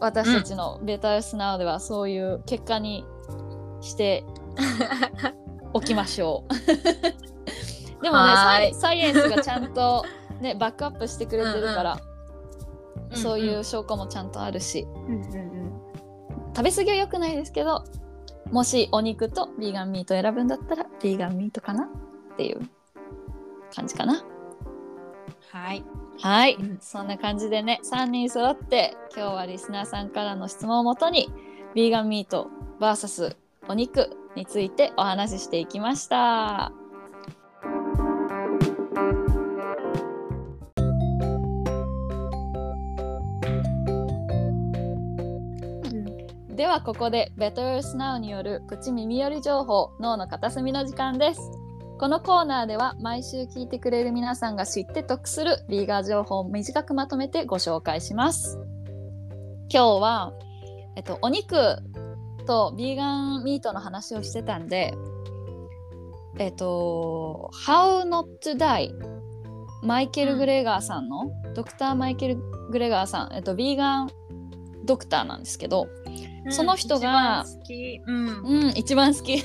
[0.00, 3.04] 私たちのベタースナウではそういう結果に
[3.80, 4.24] して
[5.72, 6.54] おきましょう。
[8.02, 10.04] でもねサイ、サイエンスがちゃんと、
[10.40, 11.98] ね、バックアップしてくれてるから、
[12.96, 15.72] うんうん、そういう証拠もちゃんとあるし、うんうんうん、
[16.54, 17.84] 食べ過ぎは良くないですけど
[18.50, 22.60] もしお肉とビーガンミート選ぶんだったらビーガンミートかなっていう
[23.74, 24.24] 感じかな。
[25.50, 25.84] はい。
[26.20, 31.30] はい、うん、そんな感じでね3人揃って今日はリスナーさんからの質問をもとに
[31.74, 32.48] ビーガンミート
[32.80, 33.36] VS
[33.68, 36.72] お肉についてお話ししていきました。
[46.56, 51.65] ではここで Better Now によるプチ耳寄り情報脳の片隅の時間です。
[51.98, 58.58] このコーナーでは毎週聞いてくれる皆さんが知って得するビーガー情報を短くまとめてご紹介します。
[59.72, 60.34] 今日は、
[60.94, 61.56] えっと、お肉
[62.46, 64.92] とビーガンミートの話をしてたんで、
[66.38, 68.90] えっと、How Not to Die
[69.82, 72.36] マイケル・グレガーさんの、ドクター・マイケル・
[72.70, 74.10] グレガーさん、えっと、ビーガン
[74.84, 75.88] ドクターなんですけど、
[76.50, 77.44] その人が、
[78.06, 79.42] うん、うん、一番好き。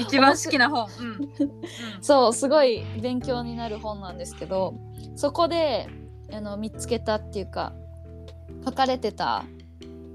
[0.00, 1.30] 一番好きな本、うん、
[2.00, 4.74] そうすごい勉強になる本なんですけど
[5.16, 5.88] そこで
[6.32, 7.72] あの見つけたっていうか
[8.64, 9.44] 書かれてた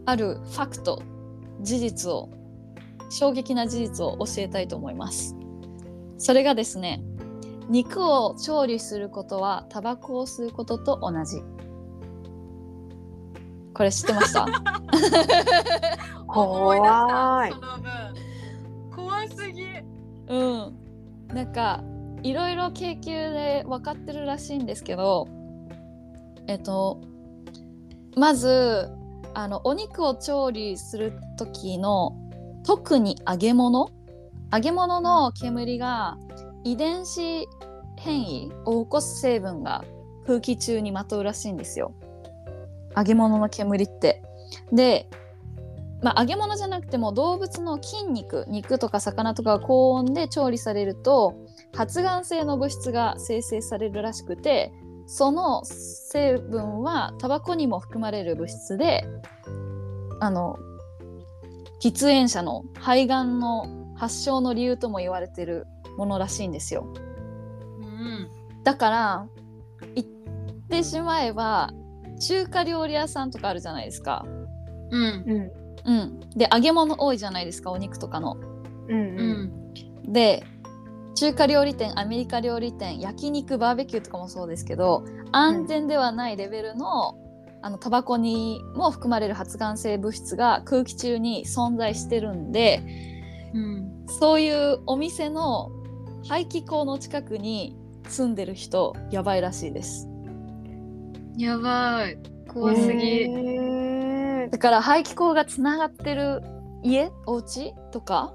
[0.06, 1.02] あるファクト
[1.62, 2.30] 事実を
[3.10, 5.36] 衝撃な事実を教えたいと思います。
[6.18, 7.02] それがですね
[7.70, 11.42] 肉を調理することはタバコを吸うことと同じ
[13.80, 14.46] これ知ってました。
[16.28, 16.80] 思い
[18.94, 19.64] 怖すぎ。
[20.28, 20.78] うん。
[21.30, 21.82] なんか
[22.22, 25.30] いろいろ研究で分かってるらしいんですけど
[26.48, 27.00] えっと
[28.18, 28.92] まず
[29.34, 32.18] あのお肉を調理する時の
[32.66, 33.92] 特に揚げ物？
[34.52, 36.18] 揚げ物の煙が
[36.66, 37.48] 遺伝子
[37.96, 39.86] 変異を起こす成分が
[40.26, 41.94] 空気中にまとうらしいんですよ
[42.96, 44.22] 揚げ物の煙って。
[44.72, 45.10] で、
[46.02, 51.36] まあ、揚げ物じゃなくても動物の筋肉肉とか魚とかが高温で調理されると
[51.76, 54.72] 発がん性の物質が生成されるらしくて
[55.08, 59.06] その成分はタバコにも含まれる物質で
[60.22, 60.58] あの
[61.82, 65.66] 喫煙者の肺がんの発症の理由とも言われてる
[65.98, 66.86] ものらしいんですよ。
[67.82, 68.30] うん
[68.64, 69.28] だから
[69.96, 70.08] 言っ
[70.70, 71.72] てしまえば
[72.20, 74.26] 中華料理屋さんとかあるじゃないですか。
[74.92, 75.52] うんうん
[75.86, 78.38] うん、で揚げ物多いじゃないですかお肉とかの。
[78.88, 80.44] うんううんんで
[81.16, 87.16] 中華料理店アメリカ料理店焼肉バーベキューとかもそうですけど安全ではないレベルの,、
[87.62, 92.82] あのタバコにも含まれる発がん性物質が空気中に存在してるんで
[93.54, 95.72] うんそういうお店の
[96.28, 97.76] 排気口の近くに
[98.08, 100.09] 住んでる人やばいらしいです。
[101.40, 102.18] やばい。
[102.50, 104.50] 怖すぎ、へー。
[104.50, 106.44] だから排気口がつながってる
[106.84, 107.12] 家？
[107.26, 108.34] お家とか？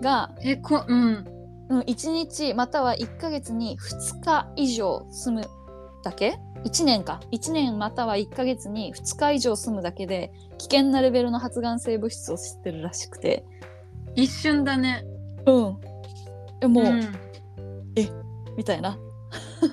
[0.00, 1.26] が、えこうん。
[1.68, 5.46] うん、1日または1ヶ月に2日以上住む
[6.02, 7.20] だけ？1年か。
[7.30, 13.44] 1年または1ヶ月に2日以上住むだけで危険なレベルの発がん性物質を知ってるらしくて。
[14.14, 15.04] 一瞬だね。
[15.44, 15.76] うん。
[16.62, 17.02] えもう、うん。
[18.56, 18.96] みたいな。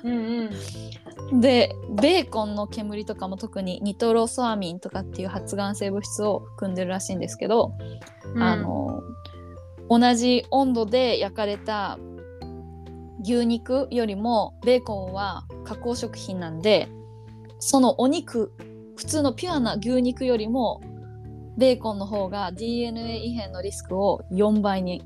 [0.04, 0.50] うんうん
[1.40, 7.72] でベーコンの煙とかも特にニトロソアミンとかっていう発がん性物質を含んでるらしいんですけど、
[8.36, 9.02] あの
[9.88, 11.98] 同じ温度で焼かれた
[13.22, 16.88] 牛肉よりもベーコンは加工食品なんで
[17.60, 18.52] そのお肉
[18.96, 20.80] 普通のピュアな牛肉よりも
[21.56, 25.02] ベーコンの方が DNA 異変のリスクを4倍に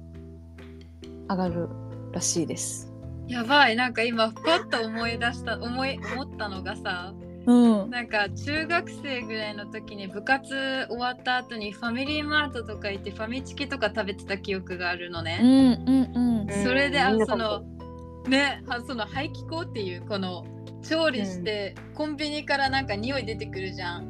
[1.29, 1.69] 上がる
[2.13, 2.96] らしいです。
[3.29, 7.15] やばいなんか今パッと思い出した思い思ったのがさ
[7.47, 15.39] うん、なんか中学生ぐらいの時に部活終わった後にファミリーマートとか行ってファミチキとか食べてた記憶があるのね。
[15.41, 17.63] うんうんうんそれであその
[18.29, 20.45] ねはその排気口っていうこの
[20.83, 24.05] 調理して、コンビニからなんか匂い出てくるじゃん。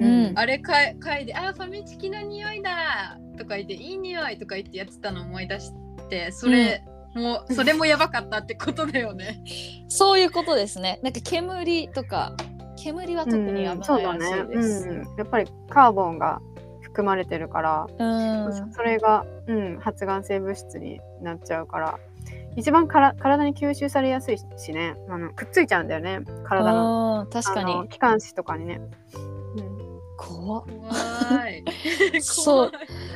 [0.00, 5.70] うんあれかい嗅いで「あファミチキの匂いだ!」とか言って「いい匂い!」とか言ってやってたの思い出し
[6.08, 6.82] てそれ、
[7.14, 9.42] もうそれもやばかったってことだよね。
[9.88, 11.00] そういうことですね。
[11.02, 12.34] なんか煙とか
[12.76, 14.44] 煙は特に危ないらしそうだね。
[14.52, 14.88] いです。
[14.88, 16.40] うん、やっぱりカーボンが
[16.82, 18.72] 含まれてるから、うん。
[18.72, 21.98] それが、うん、発がん性物質になっちゃうから
[22.56, 24.94] 一番から体に吸収されやすいしね。
[25.08, 26.20] あのくっついちゃうんだよね。
[26.44, 27.22] 体の。
[27.22, 28.80] うん確かあのに気管支とかにね、
[29.56, 30.64] うん、怖っ。
[30.64, 31.64] 怖い。
[32.20, 32.72] そう。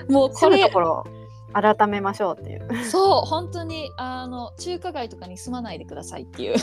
[0.09, 1.05] もうこれところ。
[1.14, 1.17] を
[1.53, 2.84] 改めましょうっていう。
[2.84, 6.55] そう本当にあの中華街とかに住まないでくださいっていう。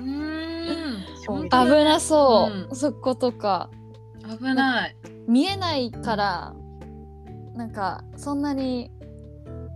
[0.00, 1.48] うーん。
[1.48, 1.50] 危
[1.84, 2.76] なそう、うん。
[2.76, 3.70] そことか。
[4.38, 4.96] 危ない。
[5.28, 6.54] 見えないから
[7.54, 8.90] なんかそんなに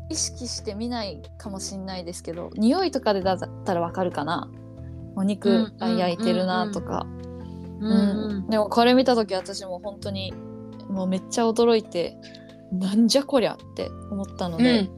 [0.09, 4.51] 意識して見ないかもしんないですけど匂いとかでだったらわかるかな。
[5.15, 7.07] お肉が焼いてるなとか、
[7.81, 7.91] うん。
[7.91, 8.51] うん。
[8.51, 10.33] でもこれ見た時私も本当に
[10.89, 12.19] もうめっちゃ驚いて
[12.73, 14.89] なんじゃこりゃって思ったので、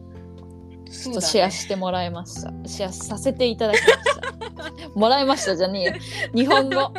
[0.90, 4.28] ちょっとシェアしてもらいました、シェアさせていただきました。
[4.98, 5.94] もらいましたじゃねえよ。
[6.34, 6.92] 日本語。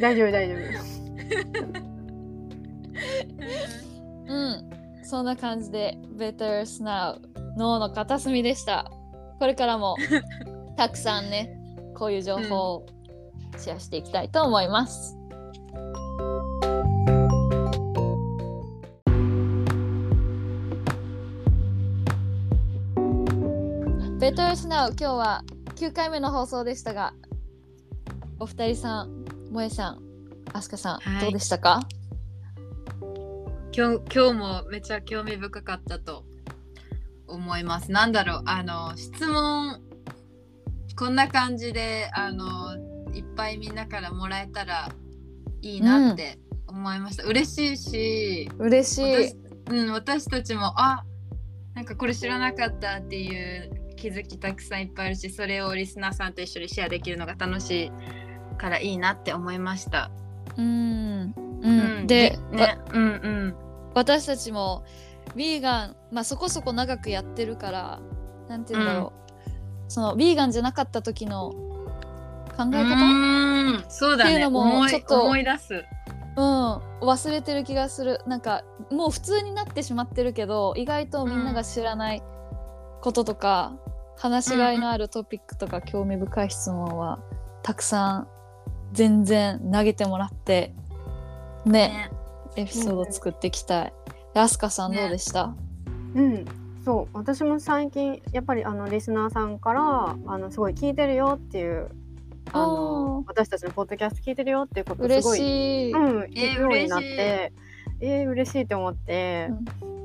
[0.00, 0.58] 大丈夫大丈夫
[4.26, 4.70] うん。
[5.04, 7.20] そんな感じで Better Now
[7.56, 8.90] 脳の片隅でした。
[9.38, 9.96] これからも
[10.76, 11.58] たくさんね
[11.94, 12.86] こういう情報を
[13.58, 15.15] シェアしていきたいと思います、
[24.26, 25.44] ベトルスナウ今日は
[25.76, 27.14] 9回目の放送でしたが
[28.40, 30.02] お二人さん萌えさん
[30.52, 31.86] あすかさん、はいどうでしたか？
[33.72, 36.24] 今日今日もめっちゃ興味深かったと
[37.28, 37.92] 思います。
[37.92, 39.80] なんだろうあの質問
[40.98, 42.74] こんな感じであの
[43.14, 44.88] いっぱいみんなからもらえたら
[45.62, 47.22] いいなって思いました。
[47.22, 49.36] 嬉しいし、嬉しい私
[49.70, 51.04] うん、私たちもあ
[51.76, 57.92] なんかこれ知らなかったっていう気づきたくさんいっぱいあるしそれをリスナーさんと一緒にシェアできるのが楽しい
[58.56, 60.10] からいいなって思いました。
[60.56, 62.04] うん、う、うん。
[62.04, 63.56] んで、ねわ、うんうん。
[63.94, 64.84] 私たちも
[65.34, 68.00] ヴィーガン、まあ、そこそこ長くやってるから
[68.48, 69.32] なんて言うんだろう、
[69.88, 71.50] そのヴィーガンじゃなかった時の
[72.56, 74.30] 考えう方ーうん、そうだね。
[74.30, 75.84] っていうのもちょっと思い出す。
[76.36, 78.20] うん、忘れてる気がする。
[78.26, 82.22] なんかもう普通になってしまってるけど意外とみんなが知らない
[83.00, 83.76] こととか、
[84.16, 87.20] 話しがいのあるトピックとか興味深い質問は
[87.62, 88.28] たくさん
[88.92, 90.74] 全然投げてもらって
[91.64, 92.10] ねね。
[92.56, 93.92] エピソード作っていきたい。
[94.32, 95.54] でアスカさんねどうでした、
[96.14, 96.44] うん、
[96.84, 101.88] そう私も最近やっぱりあのリスナーさんからあのすごい聞いてるよっていう
[102.52, 105.92] あの私たちのポッドキャスト聞いてるよっていうことす嬉ごい、しい。
[105.92, 107.52] うん、くようになって
[108.00, 109.48] えー、嬉しいと思って、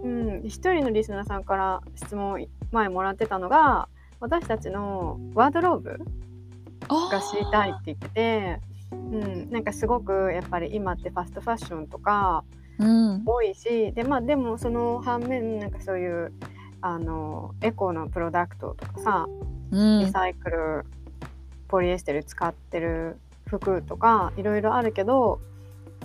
[0.03, 3.89] うん、一人のリスナーさんから質問前もらってたのが
[4.21, 5.99] 私たちのワードローブ
[6.87, 8.59] が知りたいって言ってて、
[8.91, 12.43] うん、なんかすごくやっぱり今ってファストファッションとか
[12.79, 16.33] うん、多いしで,、まあ、でもその反面なんかそういう
[16.81, 19.27] あのエコのプロダクトとかさ
[19.71, 20.85] うん、リサイクル、
[21.69, 25.39] ポリエステル使ってる服とかいろいろあるけど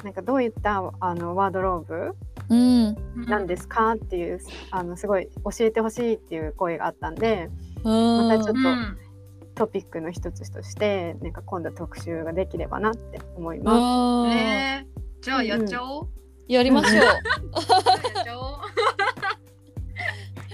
[0.05, 2.17] なんかどういったあのワードローブ
[2.49, 2.97] うん、
[3.27, 4.41] なんですかっていう
[4.71, 8.99] あのすごい教えてほしいっていう声があったんでうん、またちょっとうん。
[9.57, 13.73] トピックの一つとしてなんか今度特集ができればなって思いま
[14.25, 15.01] うんねえ。
[15.23, 16.09] じゃあやっちゃおう。
[16.47, 17.05] やりましょう。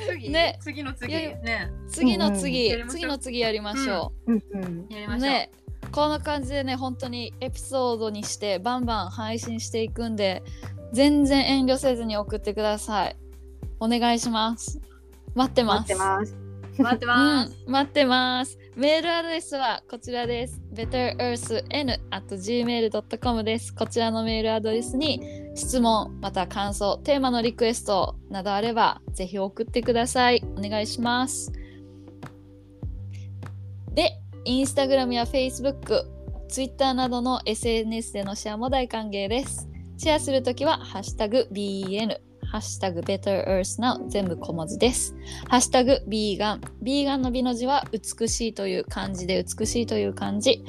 [0.08, 0.30] 次？
[0.30, 4.30] ね次の次ね次の次、やりましょう次の次やりましょす。
[4.30, 4.92] うんうんう。
[4.92, 5.28] やりましょう。
[5.28, 5.50] ね、
[5.90, 10.42] こんな感じでね、本当にエピソードにしてバンバン配信していくんで、
[10.92, 13.16] 全然遠慮せずに送ってください。
[13.80, 14.80] お願いします。
[15.34, 15.92] 待ってます。
[15.92, 16.41] 待ってます。
[16.78, 17.56] 待ってます。
[17.66, 18.58] うん、待ってます。
[18.76, 20.60] メールアドレスはこちらです。
[20.72, 23.74] betterearthn.gmail.com です。
[23.74, 25.20] こちらのメールアドレスに
[25.54, 30.42] 質問、また感想、テーマのリクエストなどあれば、ぜひ送ってください。
[30.56, 31.52] お願いします。
[33.92, 36.06] で、インスタグラムや Facebook、
[36.48, 39.68] Twitter などの SNS でのシェアも大歓迎です。
[39.98, 42.16] シェアするときは、ハッシュタグ BN、
[42.52, 45.16] ハッシュタグ BetterEarthNow 全部小文字です。
[45.48, 46.60] ハッシュタグビーガン。
[46.82, 50.62] ビーガンの美の字は美しいという漢字で美しいという漢字。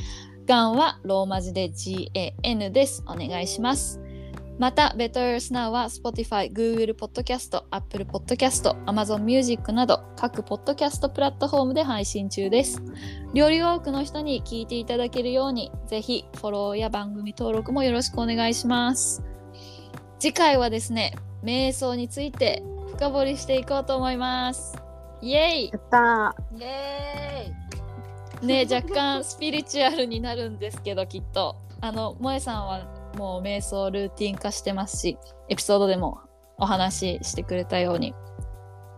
[0.45, 3.03] ガンはローマ字で GAN です。
[3.05, 3.99] お願いします。
[4.57, 12.81] また、Better Earth Now は Spotify、Google Podcast、Apple Podcast、Amazon Music など各ポッドキャストプラットフォームで配信中です。
[13.33, 19.32] より多くの人に聞いていただけるように、ぜひフォローや番組登録もよろしくお願いします。
[20.23, 22.63] 次回はですね、瞑想について
[22.93, 24.81] 深掘りしていこうと思います。
[25.21, 28.47] イエイやったイエーイ。
[28.47, 35.17] ね若干スピリチュアルになるんですけどきっとあの萌さんはもう瞑想ルーティン化してますし
[35.49, 36.21] エピソードでも
[36.57, 38.15] お話ししてくれたように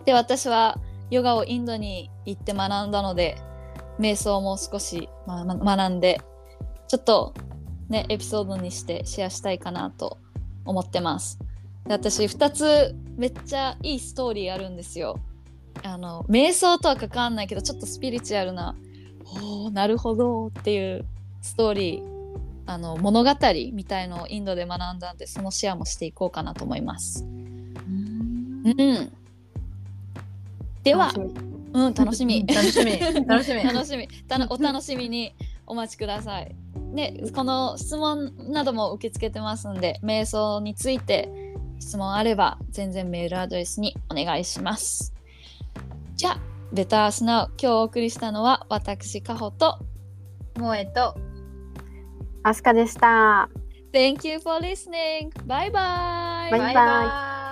[0.06, 0.78] で私は
[1.10, 3.40] ヨガをインドに行って学んだので
[4.00, 6.22] 瞑想も少し、まま学んで
[6.88, 7.34] ちょっと
[7.90, 10.20] ねエピソードにしてシェアしたいかなと
[10.66, 11.40] 思ってます。
[11.86, 15.20] で私2つめっちゃいいストーリーあるんですよ。
[15.84, 18.76] あの瞑想とは関わんないけどちょっとスピリチュアルな
[19.26, 21.06] おーなるほどっていう
[21.42, 22.16] ストーリー。
[22.68, 23.30] あの物語
[23.74, 27.24] みたいのをインドで学んだんでそのシェアもしていこうかなと思います。
[27.24, 29.14] うん、
[30.84, 31.56] では楽しみ。
[31.74, 32.46] うん楽しみ。
[32.48, 33.00] 楽しみ。
[33.26, 33.64] 楽しみ。
[33.72, 34.08] 楽しみ。
[34.50, 35.36] お楽しみに
[35.68, 36.56] お待ちください。
[36.94, 41.30] でこの質問なども受け付けてますんで瞑想について
[41.80, 45.14] 質問あれば全然メールアドレスにお願いします。
[46.16, 46.40] じゃあ
[46.72, 49.80] ベタースナウ今日お送りしたのは私カホと
[50.56, 51.16] 萌えと。
[52.44, 53.50] アスカでした。
[53.92, 55.32] Thank you for listening.
[55.48, 55.72] Bye bye.
[55.72, 57.45] バイバイバイバイ。